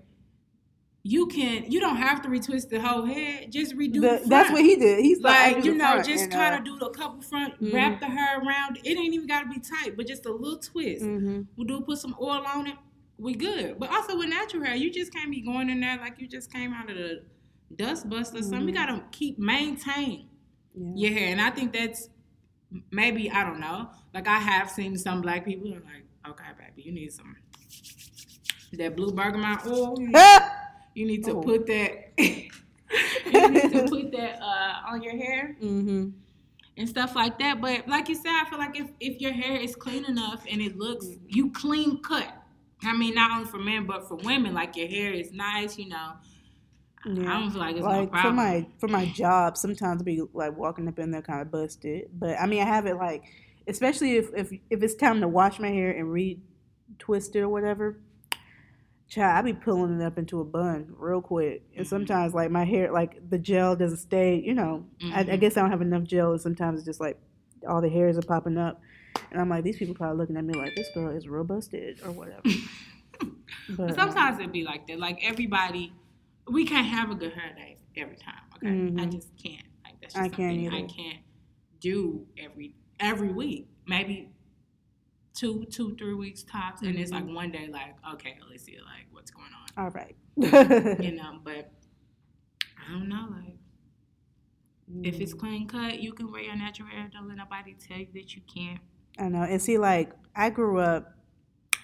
you 1.09 1.27
can 1.29 1.71
you 1.71 1.79
don't 1.79 1.97
have 1.99 2.21
to 2.23 2.29
retwist 2.29 2.69
the 2.69 2.81
whole 2.81 3.05
head. 3.05 3.53
Just 3.53 3.77
redo 3.77 3.95
the, 3.95 4.01
The- 4.01 4.09
front. 4.09 4.29
that's 4.29 4.51
what 4.51 4.63
he 4.63 4.75
did. 4.77 4.99
He's 5.01 5.21
like, 5.21 5.57
like 5.57 5.65
you 5.65 5.75
know, 5.75 6.03
just 6.03 6.31
kind 6.31 6.55
uh, 6.55 6.59
of 6.59 6.65
do 6.65 6.85
a 6.85 6.91
couple 6.91 7.21
front, 7.23 7.61
Mhm. 7.63 7.73
wrap 7.73 8.01
the 8.01 8.07
hair 8.07 8.41
around. 8.41 8.79
It 8.83 8.97
ain't 8.99 9.15
even 9.15 9.27
got 9.29 9.43
to 9.43 9.49
be 9.49 9.61
tight, 9.61 9.97
but 9.97 10.07
just 10.09 10.27
a 10.27 10.33
little 10.33 10.59
twist. 10.59 11.05
mhm. 11.05 11.47
We 11.57 11.65
do 11.65 11.81
put 11.83 11.99
some 11.99 12.17
oil 12.21 12.45
on 12.47 12.67
it. 12.67 12.77
We 13.19 13.35
good. 13.35 13.79
But 13.79 13.91
also 13.93 14.19
with 14.19 14.29
natural 14.29 14.65
hair, 14.65 14.75
you 14.75 14.91
just 14.93 15.13
can't 15.13 15.31
be 15.31 15.41
going 15.43 15.71
in 15.71 15.81
there 15.81 15.97
like 15.99 16.21
you 16.21 16.27
just 16.27 16.53
came 16.53 16.73
out 16.75 16.91
of 16.91 16.97
the 16.97 17.23
dust 17.77 18.09
buster 18.11 18.39
or 18.39 18.43
something. 18.43 18.69
You 18.69 18.75
Mhm. 18.75 18.87
gotta 18.87 19.05
keep 19.13 19.39
maintain 19.39 20.29
Yeah. 20.75 20.93
your 21.09 21.13
hair, 21.19 21.29
and 21.33 21.41
I 21.41 21.51
think 21.51 21.73
that's 21.73 22.09
maybe 22.91 23.31
I 23.31 23.45
don't 23.45 23.61
know. 23.61 23.91
Like 24.13 24.27
I 24.27 24.39
have 24.39 24.69
seen 24.71 24.97
some 24.97 25.21
black 25.23 25.45
people 25.45 25.71
like, 25.71 26.05
okay, 26.29 26.51
baby, 26.59 26.83
you 26.83 26.93
need 26.93 27.13
some 27.13 27.37
that 28.73 28.97
blue 28.97 29.13
bergamot 29.13 29.65
oil. 29.67 29.95
You 30.97 31.07
need, 31.07 31.25
to 31.25 31.33
Oh. 31.33 31.43
put 31.43 31.67
that. 31.67 32.13
you 32.19 33.51
need 33.51 33.73
to 33.73 33.87
put 33.89 34.13
that 34.13 34.41
uh, 34.41 34.91
on 34.93 35.03
your 35.03 35.17
hair 35.17 35.55
mm-hmm. 35.63 36.09
and 36.79 36.89
stuff 36.89 37.15
like 37.15 37.39
that. 37.39 37.61
But 37.61 37.87
like 37.87 38.09
you 38.09 38.15
said, 38.15 38.33
I 38.33 38.45
feel 38.49 38.59
like 38.59 38.79
if, 38.79 38.89
if 39.01 39.21
your 39.21 39.33
hair 39.33 39.57
is 39.61 39.77
clean 39.77 40.05
enough 40.07 40.45
and 40.51 40.61
it 40.63 40.77
looks 40.79 41.07
Mm-hmm. 41.07 41.27
you 41.29 41.51
clean 41.53 42.03
cut. 42.03 42.29
I 42.83 42.97
mean, 42.97 43.15
not 43.15 43.31
only 43.33 43.45
for 43.45 43.59
men 43.59 43.87
but 43.87 44.09
for 44.09 44.17
women, 44.17 44.55
like 44.55 44.77
your 44.77 44.89
hair 44.89 45.13
is 45.13 45.33
nice, 45.33 45.79
you 45.79 45.89
know. 45.89 46.13
I 47.05 47.09
Yeah. 47.11 47.23
don't 47.41 47.51
feel 47.51 47.61
like 47.61 47.77
it's 47.77 47.85
no 47.85 47.91
Like 47.91 48.17
for 48.17 48.33
my 48.33 48.67
for 48.79 48.89
my 48.89 49.05
job, 49.07 49.57
sometimes 49.57 50.01
I'll 50.01 50.05
be 50.05 50.23
like 50.33 50.57
walking 50.57 50.89
up 50.89 50.99
in 50.99 51.11
there 51.11 51.23
kind 51.23 51.43
of 51.43 51.51
busted. 51.51 52.09
But 52.19 52.41
I 52.41 52.47
mean, 52.47 52.63
I 52.63 52.67
have 52.67 52.87
it 52.87 52.97
like, 52.97 53.25
especially 53.69 54.17
if 54.17 54.31
if 54.35 54.51
if 54.71 54.83
it's 54.83 54.95
time 54.95 55.21
to 55.21 55.29
wash 55.29 55.59
my 55.59 55.69
hair 55.69 55.91
and 55.91 56.09
retwist 56.09 57.37
it 57.37 57.41
or 57.41 57.49
whatever. 57.51 58.01
Child, 59.09 59.39
I 59.39 59.43
be 59.43 59.53
pulling 59.53 60.01
it 60.01 60.05
up 60.05 60.19
into 60.19 60.41
a 60.41 60.45
bun 60.45 60.93
real 60.99 61.23
quick, 61.23 61.63
and 61.77 61.87
Mhm. 61.87 61.89
sometimes 61.89 62.35
like 62.35 62.51
my 62.51 62.65
hair, 62.65 62.91
like 62.91 63.29
the 63.31 63.39
gel 63.39 63.77
doesn't 63.77 63.99
stay. 63.99 64.41
You 64.45 64.55
know, 64.55 64.85
I, 65.13 65.21
I 65.21 65.25
Mhm. 65.25 65.41
guess 65.41 65.57
I 65.57 65.61
don't 65.61 65.71
have 65.71 65.81
enough 65.81 66.03
gel, 66.03 66.33
and 66.33 66.41
sometimes 66.41 66.81
it's 66.81 66.87
just 66.87 67.01
like 67.01 67.17
all 67.69 67.81
the 67.81 67.89
hairs 67.89 68.19
are 68.19 68.23
popping 68.23 68.59
up, 68.59 68.81
and 69.31 69.41
I'm 69.41 69.49
like, 69.49 69.63
these 69.63 69.77
people 69.79 69.95
probably 69.95 70.19
looking 70.19 70.37
at 70.37 70.45
me 70.45 70.55
like 70.55 70.75
this 70.75 70.91
girl 70.91 71.17
is 71.17 71.29
real 71.29 71.45
busted 71.45 72.01
or 72.05 72.11
whatever. 72.11 72.43
but 73.69 73.91
um, 73.91 73.95
sometimes 73.95 74.39
it'd 74.41 74.53
be 74.53 74.65
like 74.65 74.87
that. 74.89 74.99
Like 74.99 75.21
everybody, 75.23 75.93
we 76.51 76.65
can't 76.65 76.87
have 76.87 77.11
a 77.11 77.15
good 77.15 77.33
hair 77.33 77.55
day 77.55 77.77
every 77.97 78.17
time. 78.17 78.35
Okay, 78.57 78.69
I 78.69 79.07
Mhm. 79.07 79.13
just 79.13 79.37
can't. 79.37 79.67
Like 79.85 80.01
that's 80.01 80.15
just 80.15 80.25
I 80.25 80.29
can't 80.29 80.67
something 80.69 80.73
I 80.73 80.83
can't 80.89 81.21
do 81.81 82.27
every 82.39 82.75
every 82.99 83.33
week. 83.33 83.69
Maybe 83.87 84.31
two, 85.37 85.65
two, 85.71 85.95
three 85.97 86.15
weeks 86.15 86.43
tops, 86.43 86.83
and 86.83 86.99
it's 86.99 87.13
like 87.13 87.25
Mhm. 87.25 87.35
one 87.35 87.51
day. 87.53 87.69
Like 87.69 87.95
okay, 88.15 88.39
let's 88.51 88.65
see, 88.65 88.79
like 88.79 89.07
what's 89.13 89.31
going 89.31 89.53
on, 89.53 89.85
all 89.85 89.91
right. 89.91 90.17
you 91.03 91.13
know. 91.13 91.41
But 91.45 91.71
I 92.79 92.93
don't 92.93 93.09
know. 93.09 93.29
Like 93.31 93.57
if 95.03 95.17
Mm. 95.17 95.21
it's 95.21 95.35
clean 95.35 95.67
cut, 95.69 96.01
you 96.01 96.13
can 96.13 96.31
wear 96.31 96.43
your 96.43 96.57
natural 96.57 96.89
hair. 96.89 97.11
Don't 97.13 97.29
let 97.29 97.37
nobody 97.39 97.75
tell 97.75 97.99
you 97.99 98.07
that 98.15 98.35
you 98.37 98.43
can't. 98.53 98.81
I 99.19 99.29
know. 99.29 99.43
And 99.43 99.61
see, 99.61 99.79
like, 99.79 100.13
I 100.35 100.51
grew 100.51 100.79
up 100.79 101.13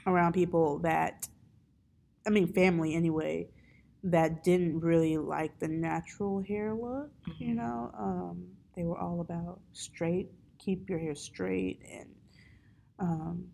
around 0.07 0.35
people 0.35 0.79
that, 0.81 1.29
I 2.27 2.31
mean, 2.31 2.53
family 2.53 2.95
anyway, 2.95 3.49
that 4.05 4.45
didn't 4.45 4.81
really 4.81 5.17
like 5.19 5.59
the 5.59 5.69
natural 5.69 6.43
hair 6.43 6.75
look, 6.75 7.11
you 7.38 7.55
Mhm. 7.55 7.57
know? 7.57 7.91
Um, 7.99 8.57
they 8.77 8.85
were 8.85 8.99
all 8.99 9.21
about 9.21 9.61
straight, 9.73 10.31
keep 10.59 10.88
your 10.88 10.99
hair 10.99 11.15
straight, 11.15 11.81
and, 11.91 12.09
um, 13.03 13.49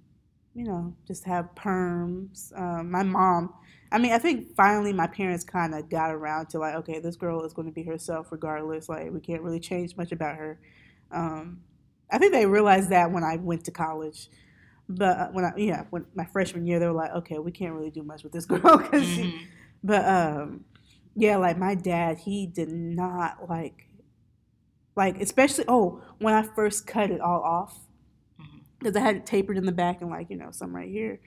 you 0.55 0.65
know, 0.65 0.95
just 1.07 1.25
have 1.25 1.51
perms. 1.57 2.59
Um, 2.59 2.91
my 2.93 3.05
mom, 3.05 3.55
I 3.93 3.99
mean, 3.99 4.13
I 4.13 4.19
think 4.19 4.55
finally 4.57 4.93
my 4.93 5.09
parents 5.09 5.45
kind 5.45 5.75
of 5.75 5.91
got 5.91 6.13
around 6.13 6.51
to 6.51 6.61
like, 6.61 6.77
okay, 6.77 7.01
this 7.01 7.17
girl 7.17 7.45
is 7.45 7.55
going 7.55 7.69
to 7.69 7.75
be 7.75 7.85
herself 7.85 8.33
regardless. 8.33 8.89
Like, 8.91 9.13
we 9.13 9.21
can't 9.21 9.43
really 9.43 9.61
change 9.61 9.97
much 9.97 10.13
about 10.13 10.37
her. 10.37 10.61
Um, 11.13 11.63
I 12.13 12.19
think 12.19 12.33
they 12.35 12.47
realized 12.47 12.91
that 12.91 13.13
when 13.13 13.25
I 13.25 13.37
went 13.39 13.65
to 13.67 13.73
college. 13.73 14.29
But 14.89 15.19
uh, 15.19 15.29
when 15.29 15.45
I 15.45 15.53
yeah, 15.57 15.85
when 15.91 16.07
my 16.15 16.27
freshman 16.27 16.67
year, 16.67 16.81
they 16.81 16.87
were 16.87 16.93
like, 16.93 17.13
okay, 17.13 17.39
we 17.39 17.53
can't 17.53 17.75
really 17.75 17.91
do 17.91 18.03
much 18.03 18.23
with 18.25 18.33
this 18.33 18.47
girl. 18.47 18.61
'cause 18.79 19.13
she, 19.13 19.25
Mhm. 19.25 19.49
but 19.85 20.05
um, 20.09 20.65
yeah, 21.17 21.37
like 21.39 21.59
my 21.59 21.75
dad, 21.75 22.19
he 22.19 22.47
did 22.47 22.71
not 22.71 23.49
like, 23.51 23.87
like 24.97 25.21
especially 25.21 25.65
oh 25.69 26.03
when 26.19 26.35
I 26.35 26.43
first 26.43 26.87
cut 26.87 27.11
it 27.11 27.21
all 27.21 27.43
off. 27.43 27.88
Because 28.79 28.97
I 28.97 29.01
had 29.01 29.17
it 29.17 29.27
tapered 29.27 29.59
in 29.59 29.67
the 29.67 29.73
back 29.73 30.01
and 30.01 30.11
like 30.11 30.31
you 30.31 30.37
know 30.37 30.51
some 30.51 30.75
right 30.75 30.89
here, 30.89 31.21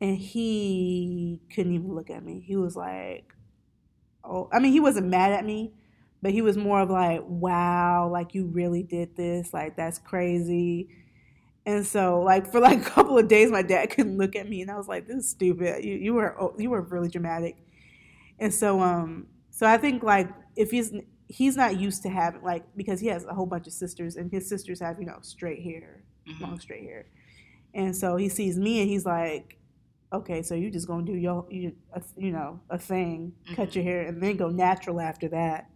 and 0.00 0.16
he 0.16 1.40
couldn't 1.54 1.74
even 1.74 1.94
look 1.94 2.10
at 2.10 2.24
me. 2.24 2.42
He 2.46 2.56
was 2.56 2.76
like, 2.76 3.32
oh, 4.24 4.48
I 4.52 4.58
mean 4.58 4.72
he 4.72 4.80
wasn't 4.80 5.08
mad 5.08 5.32
at 5.32 5.44
me, 5.44 5.72
but 6.22 6.32
he 6.32 6.42
was 6.42 6.56
more 6.56 6.80
of 6.80 6.90
like, 6.90 7.22
wow, 7.26 8.08
like 8.10 8.34
you 8.34 8.46
really 8.46 8.82
did 8.82 9.16
this, 9.16 9.52
like 9.54 9.76
that's 9.76 9.98
crazy. 9.98 10.88
And 11.66 11.86
so, 11.86 12.20
like 12.20 12.50
for 12.50 12.60
like 12.60 12.80
a 12.86 12.90
couple 12.90 13.18
of 13.18 13.28
days, 13.28 13.50
my 13.50 13.62
dad 13.62 13.90
couldn't 13.90 14.16
look 14.18 14.36
at 14.36 14.48
me, 14.48 14.62
and 14.62 14.70
I 14.70 14.76
was 14.76 14.88
like, 14.88 15.06
"This 15.06 15.16
is 15.18 15.30
stupid. 15.30 15.84
You, 15.84 15.94
you 15.96 16.14
were 16.14 16.40
oh, 16.40 16.54
you 16.58 16.70
were 16.70 16.82
really 16.82 17.08
dramatic." 17.08 17.56
And 18.38 18.52
so, 18.52 18.80
um, 18.80 19.26
so 19.50 19.66
I 19.66 19.76
think 19.76 20.02
like 20.02 20.28
if 20.56 20.70
he's 20.70 20.92
he's 21.28 21.56
not 21.56 21.78
used 21.78 22.02
to 22.02 22.08
having 22.08 22.42
like 22.42 22.64
because 22.76 23.00
he 23.00 23.08
has 23.08 23.24
a 23.24 23.34
whole 23.34 23.46
bunch 23.46 23.66
of 23.66 23.72
sisters, 23.72 24.16
and 24.16 24.30
his 24.30 24.48
sisters 24.48 24.80
have 24.80 24.98
you 24.98 25.06
know 25.06 25.18
straight 25.22 25.62
hair, 25.62 26.02
Mhm. 26.26 26.40
long 26.40 26.60
straight 26.60 26.84
hair, 26.84 27.06
and 27.74 27.94
so 27.96 28.16
he 28.16 28.28
sees 28.28 28.58
me, 28.58 28.80
and 28.80 28.88
he's 28.90 29.06
like, 29.06 29.58
"Okay, 30.12 30.42
so 30.42 30.54
you 30.54 30.70
just 30.70 30.86
gonna 30.86 31.04
do 31.04 31.14
your 31.14 31.46
you 31.50 31.76
a, 31.92 32.02
you 32.16 32.32
know 32.32 32.60
a 32.70 32.78
thing, 32.78 33.32
cut 33.54 33.74
your 33.74 33.84
hair, 33.84 34.06
and 34.06 34.22
then 34.22 34.36
go 34.36 34.48
natural 34.48 35.00
after 35.00 35.28
that." 35.28 35.70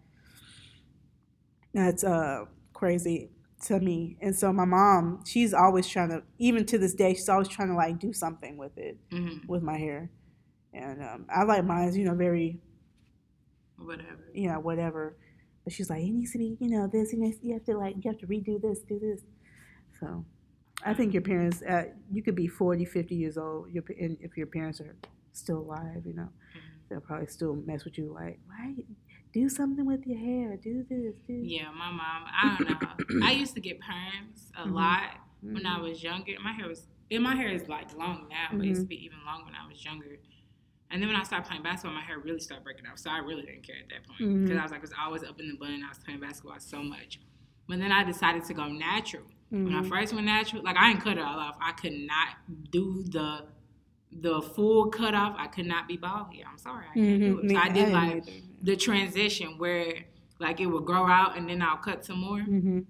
That's 1.72 2.04
uh 2.04 2.44
crazy 2.72 3.30
to 3.66 3.80
me. 3.80 4.16
And 4.20 4.34
so 4.36 4.52
my 4.52 4.64
mom, 4.64 5.24
she's 5.24 5.54
always 5.54 5.86
trying 5.88 6.10
to, 6.10 6.22
even 6.38 6.66
to 6.66 6.76
this 6.78 6.94
day, 6.94 7.14
she's 7.14 7.28
always 7.28 7.48
trying 7.48 7.68
to 7.68 7.74
like 7.74 7.98
do 7.98 8.12
something 8.12 8.56
with 8.58 8.76
it, 8.76 8.98
Mhm. 9.10 9.46
with 9.48 9.62
my 9.62 9.78
hair. 9.78 10.10
And 10.72 11.02
um, 11.02 11.26
I 11.34 11.44
like 11.44 11.64
mine, 11.64 11.94
you 11.94 12.04
know, 12.04 12.14
very, 12.14 12.60
Whatever. 13.78 14.24
you 14.34 14.48
know, 14.48 14.60
whatever. 14.60 15.16
But 15.64 15.72
she's 15.72 15.88
like, 15.88 16.02
it 16.02 16.10
needs 16.10 16.32
to 16.32 16.38
be, 16.38 16.56
you 16.60 16.68
know, 16.68 16.86
this, 16.88 17.12
you, 17.12 17.20
know, 17.20 17.32
you 17.40 17.54
have 17.54 17.64
to 17.64 17.78
like, 17.78 17.94
you 17.96 18.10
have 18.10 18.18
to 18.20 18.26
redo 18.26 18.60
this, 18.60 18.80
do 18.80 18.98
this. 18.98 19.22
So 19.98 20.24
I 20.84 20.94
think 20.94 21.12
your 21.12 21.22
parents, 21.22 21.62
uh, 21.62 21.84
you 22.10 22.22
could 22.22 22.34
be 22.34 22.46
40, 22.46 22.84
50 22.84 23.14
years 23.14 23.38
old, 23.38 23.70
your, 23.70 23.84
and 23.98 24.16
if 24.20 24.36
your 24.36 24.46
parents 24.46 24.80
are 24.80 24.94
still 25.32 25.58
alive, 25.58 26.02
you 26.04 26.14
know, 26.14 26.28
Mhm. 26.54 26.88
they'll 26.88 27.00
probably 27.00 27.26
still 27.26 27.54
mess 27.54 27.84
with 27.84 27.96
you 27.98 28.12
like, 28.12 28.38
why? 28.46 28.74
Do 29.32 29.48
something 29.48 29.84
with 29.86 30.06
your 30.06 30.18
hair. 30.18 30.56
Do 30.56 30.84
this. 30.88 31.16
Do 31.26 31.32
Yeah, 31.32 31.70
my 31.72 31.90
mom. 31.90 32.24
I 32.26 32.56
don't 32.58 32.68
know. 32.70 33.26
I 33.26 33.32
used 33.32 33.54
to 33.54 33.60
get 33.60 33.80
perms 33.80 34.50
a 34.54 34.66
Mhm. 34.66 34.72
lot 34.72 35.18
when 35.42 35.66
I 35.66 35.80
was 35.80 36.02
younger. 36.02 36.32
My 36.40 36.52
hair 36.52 36.68
was, 36.68 36.86
and 37.10 37.22
my 37.22 37.34
hair 37.34 37.48
is 37.48 37.68
like 37.68 37.92
long 37.96 38.28
now, 38.28 38.48
but 38.52 38.60
it 38.60 38.68
used 38.68 38.82
to 38.82 38.86
be 38.88 39.04
even 39.04 39.24
longer 39.24 39.46
when 39.46 39.54
I 39.54 39.66
was 39.66 39.84
younger. 39.84 40.18
And 40.90 41.02
then 41.02 41.08
when 41.08 41.16
I 41.16 41.24
started 41.24 41.48
playing 41.48 41.62
basketball, 41.64 41.94
my 41.94 42.02
hair 42.04 42.18
really 42.20 42.38
started 42.38 42.62
breaking 42.62 42.86
out. 42.86 43.00
So 43.00 43.10
I 43.10 43.18
really 43.18 43.42
didn't 43.42 43.62
care 43.66 43.76
at 43.82 43.88
that 43.88 44.06
point 44.06 44.18
because 44.44 44.56
Mhm. 44.56 44.60
I 44.60 44.62
was 44.62 44.70
like, 44.70 44.78
it 44.78 44.82
was 44.82 44.92
always 44.98 45.24
up 45.24 45.40
in 45.40 45.48
the 45.48 45.56
bun. 45.56 45.82
I 45.82 45.88
was 45.88 45.98
playing 45.98 46.20
basketball 46.20 46.60
so 46.60 46.82
much. 46.82 47.18
But 47.66 47.78
then 47.78 47.90
I 47.90 48.04
decided 48.04 48.44
to 48.44 48.54
go 48.54 48.68
natural. 48.68 49.24
When 49.54 49.72
I 49.74 49.82
Mhm. 49.82 49.88
first 49.88 50.12
went 50.12 50.26
natural, 50.26 50.62
like 50.62 50.76
I 50.76 50.88
didn't 50.92 51.04
cut 51.04 51.16
it 51.16 51.20
all 51.22 51.38
off. 51.38 51.56
I 51.60 51.72
could 51.72 51.92
not 51.92 52.28
do 52.72 53.02
the 53.04 53.46
the 54.16 54.40
full 54.42 54.90
cut 54.90 55.14
off. 55.14 55.34
I 55.38 55.46
could 55.48 55.66
not 55.66 55.86
be 55.88 55.96
bald 55.96 56.28
here. 56.32 56.44
I'm 56.50 56.58
sorry, 56.58 56.86
I 56.90 56.94
can't 56.94 57.20
do 57.20 57.36
Mhm. 57.38 57.44
it. 57.44 57.50
So 57.50 57.56
I 57.56 57.68
did 57.68 57.92
like 57.92 58.24
the 58.62 58.76
transition 58.76 59.58
where 59.58 60.04
like 60.40 60.60
it 60.60 60.66
would 60.66 60.84
grow 60.84 61.06
out 61.06 61.36
and 61.36 61.48
then 61.48 61.62
I'll 61.62 61.76
cut 61.76 62.04
some 62.04 62.18
more. 62.20 62.40
Mhm. 62.40 62.84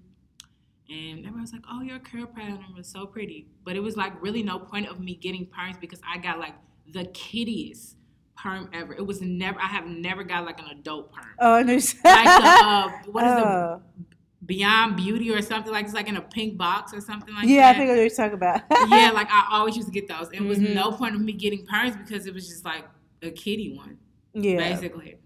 And 0.89 1.19
everyone 1.19 1.41
was 1.41 1.51
like, 1.53 1.63
"Oh, 1.69 1.81
your 1.81 1.97
curl 1.99 2.25
pattern 2.27 2.63
was 2.75 2.87
so 2.87 3.05
pretty," 3.07 3.47
but 3.63 3.75
it 3.75 3.79
was 3.81 3.95
like 3.97 4.19
really 4.21 4.43
no 4.43 4.59
point 4.59 4.87
of 4.87 4.99
me 4.99 5.15
getting 5.15 5.45
perms 5.47 5.79
because 5.79 6.01
I 6.07 6.17
got 6.19 6.37
like 6.39 6.53
the 6.91 7.05
kittiest 7.05 7.95
perm 8.37 8.69
ever. 8.73 8.93
It 8.93 9.05
was 9.05 9.21
never. 9.21 9.59
I 9.59 9.65
have 9.67 9.87
never 9.87 10.23
got 10.23 10.45
like 10.45 10.59
an 10.59 10.67
adult 10.67 11.11
perm. 11.11 11.25
Oh, 11.39 11.61
no. 11.63 11.73
Like 11.73 11.93
the 12.03 12.03
uh, 12.03 12.89
what 13.11 13.23
is 13.25 13.31
Oh. 13.45 13.81
the 13.99 14.14
Beyond 14.45 14.95
Beauty 14.97 15.31
or 15.33 15.41
something 15.41 15.71
like 15.71 15.85
it's 15.85 15.93
like 15.93 16.07
in 16.07 16.17
a 16.17 16.21
pink 16.21 16.57
box 16.57 16.93
or 16.93 17.01
something 17.01 17.33
like 17.33 17.45
that. 17.45 17.49
yeah, 17.51 17.69
I 17.69 17.73
think 17.73 17.89
what 17.89 17.97
you're 17.97 18.09
talking 18.09 18.33
about. 18.35 18.61
yeah, 18.89 19.11
like 19.11 19.27
I 19.31 19.47
always 19.51 19.75
used 19.75 19.87
to 19.87 19.93
get 19.93 20.07
those. 20.07 20.29
It 20.31 20.41
was 20.41 20.59
Mhm. 20.59 20.73
no 20.75 20.91
point 20.91 21.15
of 21.15 21.21
me 21.21 21.33
getting 21.33 21.65
perms 21.65 21.97
because 21.97 22.25
it 22.27 22.33
was 22.33 22.47
just 22.47 22.63
like 22.65 22.85
a 23.23 23.31
kitty 23.31 23.75
one 23.75 23.97
yeah. 24.33 24.57
basically. 24.57 25.17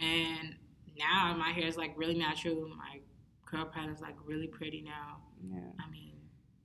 And 0.00 0.56
now 0.98 1.34
my 1.38 1.50
hair 1.50 1.66
is 1.66 1.76
like 1.76 1.94
really 1.96 2.18
natural. 2.18 2.68
My 2.68 3.00
curl 3.46 3.64
pattern 3.66 3.94
is 3.94 4.00
like 4.00 4.16
really 4.24 4.46
pretty 4.48 4.82
now. 4.82 5.18
yeah. 5.48 5.60
I 5.80 5.90
mean, 5.90 6.14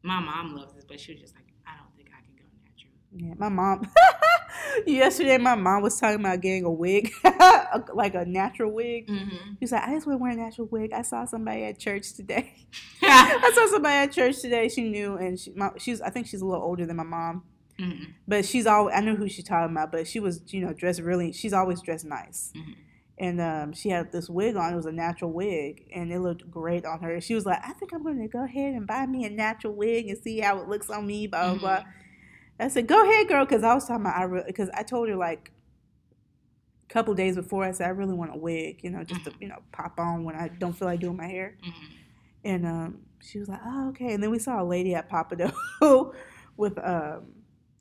my 0.04 0.19
mom 0.19 0.56
loves 0.56 0.74
this, 0.74 0.84
but 0.84 1.00
she 1.00 1.13
was 1.13 1.21
just 1.21 1.36
like, 1.36 1.45
I 1.67 1.78
don't 1.78 1.95
think 1.95 2.10
I 2.10 2.21
can 2.26 2.36
go 2.36 2.43
natural. 2.65 2.93
Yeah, 3.30 3.36
my 3.38 3.50
mom. 3.50 3.88
Yesterday, 4.86 5.38
my 5.38 5.56
mom 5.56 5.82
was 5.82 6.00
talking 6.00 6.20
about 6.20 6.42
getting 6.42 6.66
a 6.66 6.72
wig, 6.72 7.12
like 7.94 8.16
a 8.16 8.26
natural 8.26 8.72
wig. 8.72 9.08
Mm-hmm. 9.08 9.54
She's 9.60 9.72
like, 9.72 9.84
I 9.84 9.94
just 9.94 10.08
want 10.08 10.20
to 10.20 10.22
wear 10.24 10.32
a 10.32 10.36
natural 10.36 10.68
wig. 10.68 10.94
I 10.94 11.02
saw 11.02 11.26
somebody 11.26 11.64
at 11.64 11.80
church 11.80 12.14
today. 12.14 12.54
I 13.02 13.52
saw 13.54 13.68
somebody 13.68 13.96
at 13.96 14.12
church 14.12 14.42
today. 14.42 14.70
She 14.70 14.90
knew, 14.90 15.16
and 15.18 15.40
she, 15.40 15.52
my, 15.56 15.70
she's. 15.78 16.02
I 16.02 16.10
think 16.10 16.28
she's 16.28 16.42
a 16.42 16.46
little 16.46 16.64
older 16.64 16.86
than 16.86 16.96
my 16.98 17.04
mom, 17.04 17.44
hmm 17.80 18.04
but 18.28 18.46
she's 18.46 18.66
all. 18.68 18.90
I 18.94 19.02
knew 19.02 19.16
who 19.16 19.28
she's 19.28 19.46
talking 19.46 19.76
about, 19.76 19.92
but 19.92 20.08
she 20.08 20.20
was, 20.20 20.42
you 20.54 20.66
know, 20.66 20.74
dressed 20.74 21.02
really. 21.02 21.32
She's 21.32 21.54
always 21.54 21.82
dressed 21.82 22.06
nice, 22.06 22.52
Mhm. 22.56 22.76
and 23.18 23.42
um, 23.42 23.74
she 23.74 23.90
had 23.90 24.12
this 24.12 24.30
wig 24.30 24.56
on. 24.56 24.74
It 24.74 24.76
was 24.76 24.86
a 24.86 24.92
natural 24.92 25.32
wig, 25.32 25.86
and 25.94 26.12
it 26.12 26.20
looked 26.20 26.50
great 26.50 26.86
on 26.86 27.00
her. 27.02 27.20
She 27.22 27.34
was 27.36 27.46
like, 27.46 27.60
I 27.64 27.74
think 27.74 27.94
I'm 27.94 28.04
going 28.04 28.20
to 28.22 28.28
go 28.28 28.44
ahead 28.44 28.74
and 28.74 28.86
buy 28.88 29.06
me 29.06 29.26
a 29.26 29.30
natural 29.30 29.74
wig 29.74 30.08
and 30.10 30.18
see 30.18 30.40
how 30.40 30.60
it 30.60 30.68
looks 30.68 30.90
on 30.90 31.06
me. 31.08 31.28
Blah 31.28 31.52
blah 31.56 31.60
blah. 31.60 31.84
I 32.62 32.67
said, 32.69 32.88
"Go 32.88 33.04
ahead, 33.04 33.28
girl," 33.28 33.45
because 33.45 33.63
I 33.63 33.74
was 33.74 33.88
talking 33.88 34.06
about 34.06 34.15
I 34.41 34.43
because 34.45 34.69
I 34.74 34.84
told 34.84 35.10
her 35.10 35.15
like 35.15 35.52
a 36.89 36.93
couple 36.93 37.13
days 37.13 37.36
before 37.36 37.63
I 37.63 37.71
said 37.71 37.88
I 37.88 37.89
really 37.91 38.13
want 38.13 38.34
a 38.34 38.38
wig, 38.38 38.82
you 38.84 38.89
know, 38.89 39.04
just 39.04 39.24
to 39.26 39.34
you 39.39 39.47
know 39.47 39.60
pop 39.71 40.00
on 40.00 40.24
when 40.24 40.36
I 40.36 40.47
don't 40.47 40.74
feel 40.74 40.88
like 40.88 41.00
doing 41.00 41.17
my 41.17 41.28
hair. 41.28 41.58
Mhm. 41.65 41.74
And 42.43 42.65
um, 42.67 43.06
she 43.21 43.39
was 43.39 43.50
like, 43.50 43.62
"Oh, 43.65 43.89
okay." 43.89 44.13
And 44.13 44.24
then 44.24 44.32
we 44.32 44.39
saw 44.39 44.62
a 44.62 44.65
lady 44.65 44.95
at 44.95 45.10
Pappadeaux 45.10 45.54
with 46.58 46.78
um 46.80 47.34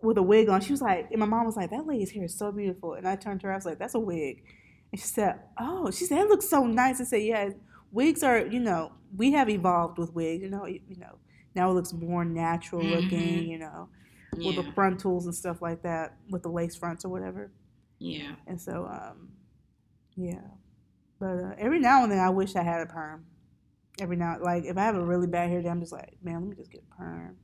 with 0.03 0.19
a 0.19 0.23
wig 0.23 0.49
on. 0.49 0.61
She 0.61 0.73
was 0.73 0.83
like, 0.83 1.11
and 1.11 1.21
my 1.21 1.27
mom 1.27 1.47
was 1.47 1.57
like, 1.57 1.71
"That 1.71 1.87
lady's 1.87 2.13
hair 2.13 2.25
is 2.25 2.37
so 2.39 2.53
beautiful." 2.53 2.95
And 2.95 3.09
I 3.09 3.17
turned 3.17 3.41
to 3.43 3.47
her, 3.49 3.53
I 3.53 3.57
was 3.57 3.67
like, 3.67 3.79
"That's 3.79 3.95
a 3.95 4.01
wig." 4.01 4.45
And 4.93 5.01
she 5.01 5.07
said, 5.07 5.41
"Oh," 5.59 5.91
she 5.91 6.07
said, 6.07 6.19
"It 6.21 6.29
looks 6.29 6.49
so 6.49 6.67
nice." 6.67 7.01
I 7.01 7.05
said, 7.05 7.23
"Yeah, 7.23 7.51
wigs 7.93 8.23
are 8.23 8.47
you 8.47 8.61
know 8.61 8.93
we 9.17 9.33
have 9.33 9.49
evolved 9.51 9.99
with 9.99 10.13
wigs. 10.15 10.43
You 10.43 10.51
know, 10.51 10.67
you, 10.67 10.81
you 10.89 10.97
know 10.97 11.19
now 11.55 11.71
it 11.71 11.75
looks 11.75 11.93
more 11.93 12.25
natural 12.25 12.89
looking. 12.89 13.47
Mhm. 13.47 13.49
You 13.49 13.59
know." 13.59 13.89
Yeah. 14.41 14.57
with 14.57 14.67
the 14.67 14.73
frontals 14.73 15.27
and 15.27 15.35
stuff 15.35 15.61
like 15.63 15.83
that, 15.83 16.17
with 16.31 16.43
the 16.43 16.49
lace 16.51 16.77
fronts 16.77 17.05
or 17.05 17.09
whatever. 17.09 17.51
yeah. 17.99 18.35
And 18.47 18.61
so, 18.61 18.87
um, 18.87 19.29
yeah. 20.17 20.41
But 21.19 21.39
uh, 21.39 21.55
every 21.59 21.81
now 21.81 22.03
and 22.03 22.11
then, 22.13 22.19
I 22.19 22.31
wish 22.31 22.57
I 22.57 22.63
had 22.63 22.81
a 22.81 22.87
perm. 22.87 23.27
Every 24.01 24.17
now, 24.17 24.39
like 24.43 24.65
if 24.65 24.79
I 24.79 24.83
have 24.85 24.97
a 24.97 25.05
really 25.05 25.27
bad 25.27 25.51
hair 25.51 25.61
day, 25.61 25.69
I'm 25.69 25.81
just 25.81 25.93
like, 25.93 26.17
man, 26.23 26.41
let 26.41 26.49
me 26.51 26.57
just 26.57 26.71
get 26.71 26.83
a 26.91 26.95
perm. 26.97 27.37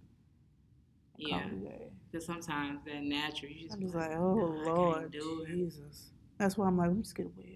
Yeah. 1.19 1.47
it 1.47 1.53
a 1.53 1.57
day. 1.57 1.89
Because 2.11 2.27
sometimes 2.27 2.81
that 2.87 3.03
natural, 3.03 3.51
you 3.53 3.65
just 3.65 3.75
I'm 3.75 3.83
just 3.83 3.95
like, 3.95 4.11
oh 4.13 4.35
"Nah, 4.65 4.73
Lord. 4.73 5.13
Jesus. 5.47 6.11
That's 6.39 6.57
why 6.57 6.67
I'm 6.67 6.77
like, 6.79 6.89
let 6.89 6.97
me 6.97 7.03
just 7.03 7.15
get 7.17 7.27
a 7.27 7.31
wig. 7.37 7.56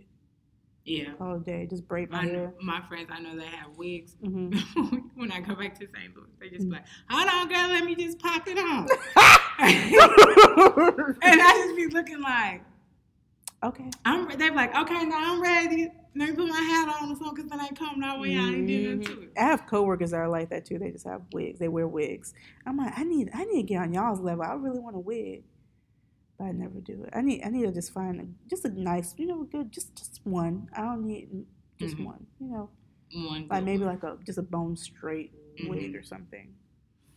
Yeah. 0.84 1.12
All 1.20 1.38
day. 1.38 1.66
Just 1.68 1.86
braid 1.86 2.10
my 2.10 2.20
I 2.22 2.26
hair. 2.26 2.54
my 2.60 2.80
friends, 2.88 3.08
I 3.12 3.20
know 3.20 3.36
they 3.36 3.46
have 3.46 3.76
wigs. 3.76 4.16
hmm 4.22 4.50
when 5.14 5.30
I 5.30 5.40
go 5.40 5.54
back 5.54 5.78
to 5.78 5.86
St. 5.86 6.16
Louis, 6.16 6.26
they 6.40 6.48
just 6.48 6.68
be 6.68 6.74
like, 6.74 6.84
"Hold 7.08 7.28
on, 7.28 7.48
girl, 7.48 7.68
let 7.68 7.84
me 7.84 7.94
just 7.94 8.18
pop 8.18 8.42
it 8.48 8.58
on," 8.58 8.88
and 11.22 11.40
I 11.42 11.52
just 11.64 11.76
be 11.76 11.86
looking 11.88 12.20
like, 12.20 12.62
okay. 13.62 13.90
"I'm." 14.04 14.26
Ready. 14.26 14.36
They're 14.38 14.54
like, 14.54 14.74
"Okay, 14.74 15.04
now 15.04 15.34
I'm 15.34 15.40
ready. 15.42 15.88
Let 16.16 16.30
me 16.30 16.34
put 16.34 16.48
my 16.48 16.60
hat 16.60 16.88
on 17.00 17.12
or 17.12 17.16
something, 17.16 17.34
because 17.46 17.50
then 17.50 17.60
I 17.60 17.68
come 17.68 18.00
that 18.00 18.18
way. 18.18 18.34
I 18.34 18.38
ain't 18.54 18.66
doing 18.66 18.80
Mhm. 18.80 18.98
nothing 18.98 19.16
to 19.16 19.22
it." 19.22 19.32
I 19.36 19.42
have 19.42 19.66
coworkers 19.66 20.10
that 20.10 20.16
are 20.18 20.28
like 20.28 20.48
that 20.50 20.64
too. 20.64 20.78
They 20.78 20.90
just 20.90 21.06
have 21.06 21.22
wigs. 21.32 21.58
They 21.58 21.68
wear 21.68 21.86
wigs. 21.86 22.32
I'm 22.66 22.76
like, 22.76 22.92
I 22.98 23.04
need, 23.04 23.30
I 23.34 23.44
need 23.44 23.62
to 23.62 23.68
get 23.68 23.82
on 23.82 23.92
y'all's 23.92 24.20
level. 24.20 24.42
I 24.44 24.54
really 24.54 24.80
want 24.80 24.96
a 24.96 25.00
wig, 25.00 25.44
but 26.40 26.46
I 26.46 26.52
never 26.52 26.80
do 26.80 27.02
it. 27.04 27.10
I 27.12 27.20
need, 27.20 27.42
I 27.44 27.50
need 27.50 27.66
to 27.66 27.72
just 27.72 27.92
find 27.92 28.18
a, 28.18 28.24
just 28.48 28.64
a 28.64 28.70
nice, 28.70 29.14
you 29.18 29.26
know, 29.26 29.44
good, 29.44 29.70
just, 29.70 29.94
just 29.94 30.20
one. 30.24 30.68
I 30.74 30.80
don't 30.80 31.06
need 31.06 31.28
just 31.78 31.96
Mhm. 31.96 32.04
one. 32.06 32.26
You 32.40 32.46
know, 32.48 32.70
One 33.12 33.46
like 33.48 33.62
maybe 33.64 33.84
one. 33.84 33.94
like 33.94 34.02
a 34.04 34.16
just 34.24 34.38
a 34.38 34.42
bone 34.42 34.74
straight 34.76 35.32
wig 35.68 35.92
Mhm. 35.92 35.98
or 35.98 36.02
something. 36.02 36.54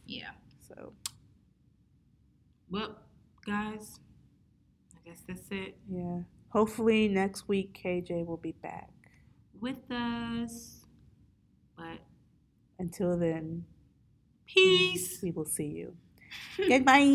yeah. 0.06 0.32
So 0.68 0.92
Well, 2.70 2.98
guys, 3.46 4.00
I 4.96 5.00
guess 5.06 5.22
that's 5.28 5.50
it 5.52 5.78
yeah. 5.88 6.24
Hopefully 6.50 7.08
next 7.08 7.48
week 7.48 7.74
KJ 7.74 8.24
will 8.26 8.38
be 8.38 8.52
back. 8.54 8.90
with 9.62 9.90
us. 9.92 10.84
But 11.78 12.00
Until 12.80 13.18
then, 13.18 13.66
peace. 14.46 15.22
we 15.22 15.32
will 15.32 15.46
see 15.46 15.68
you. 15.68 15.96
Goodbye. 16.58 17.10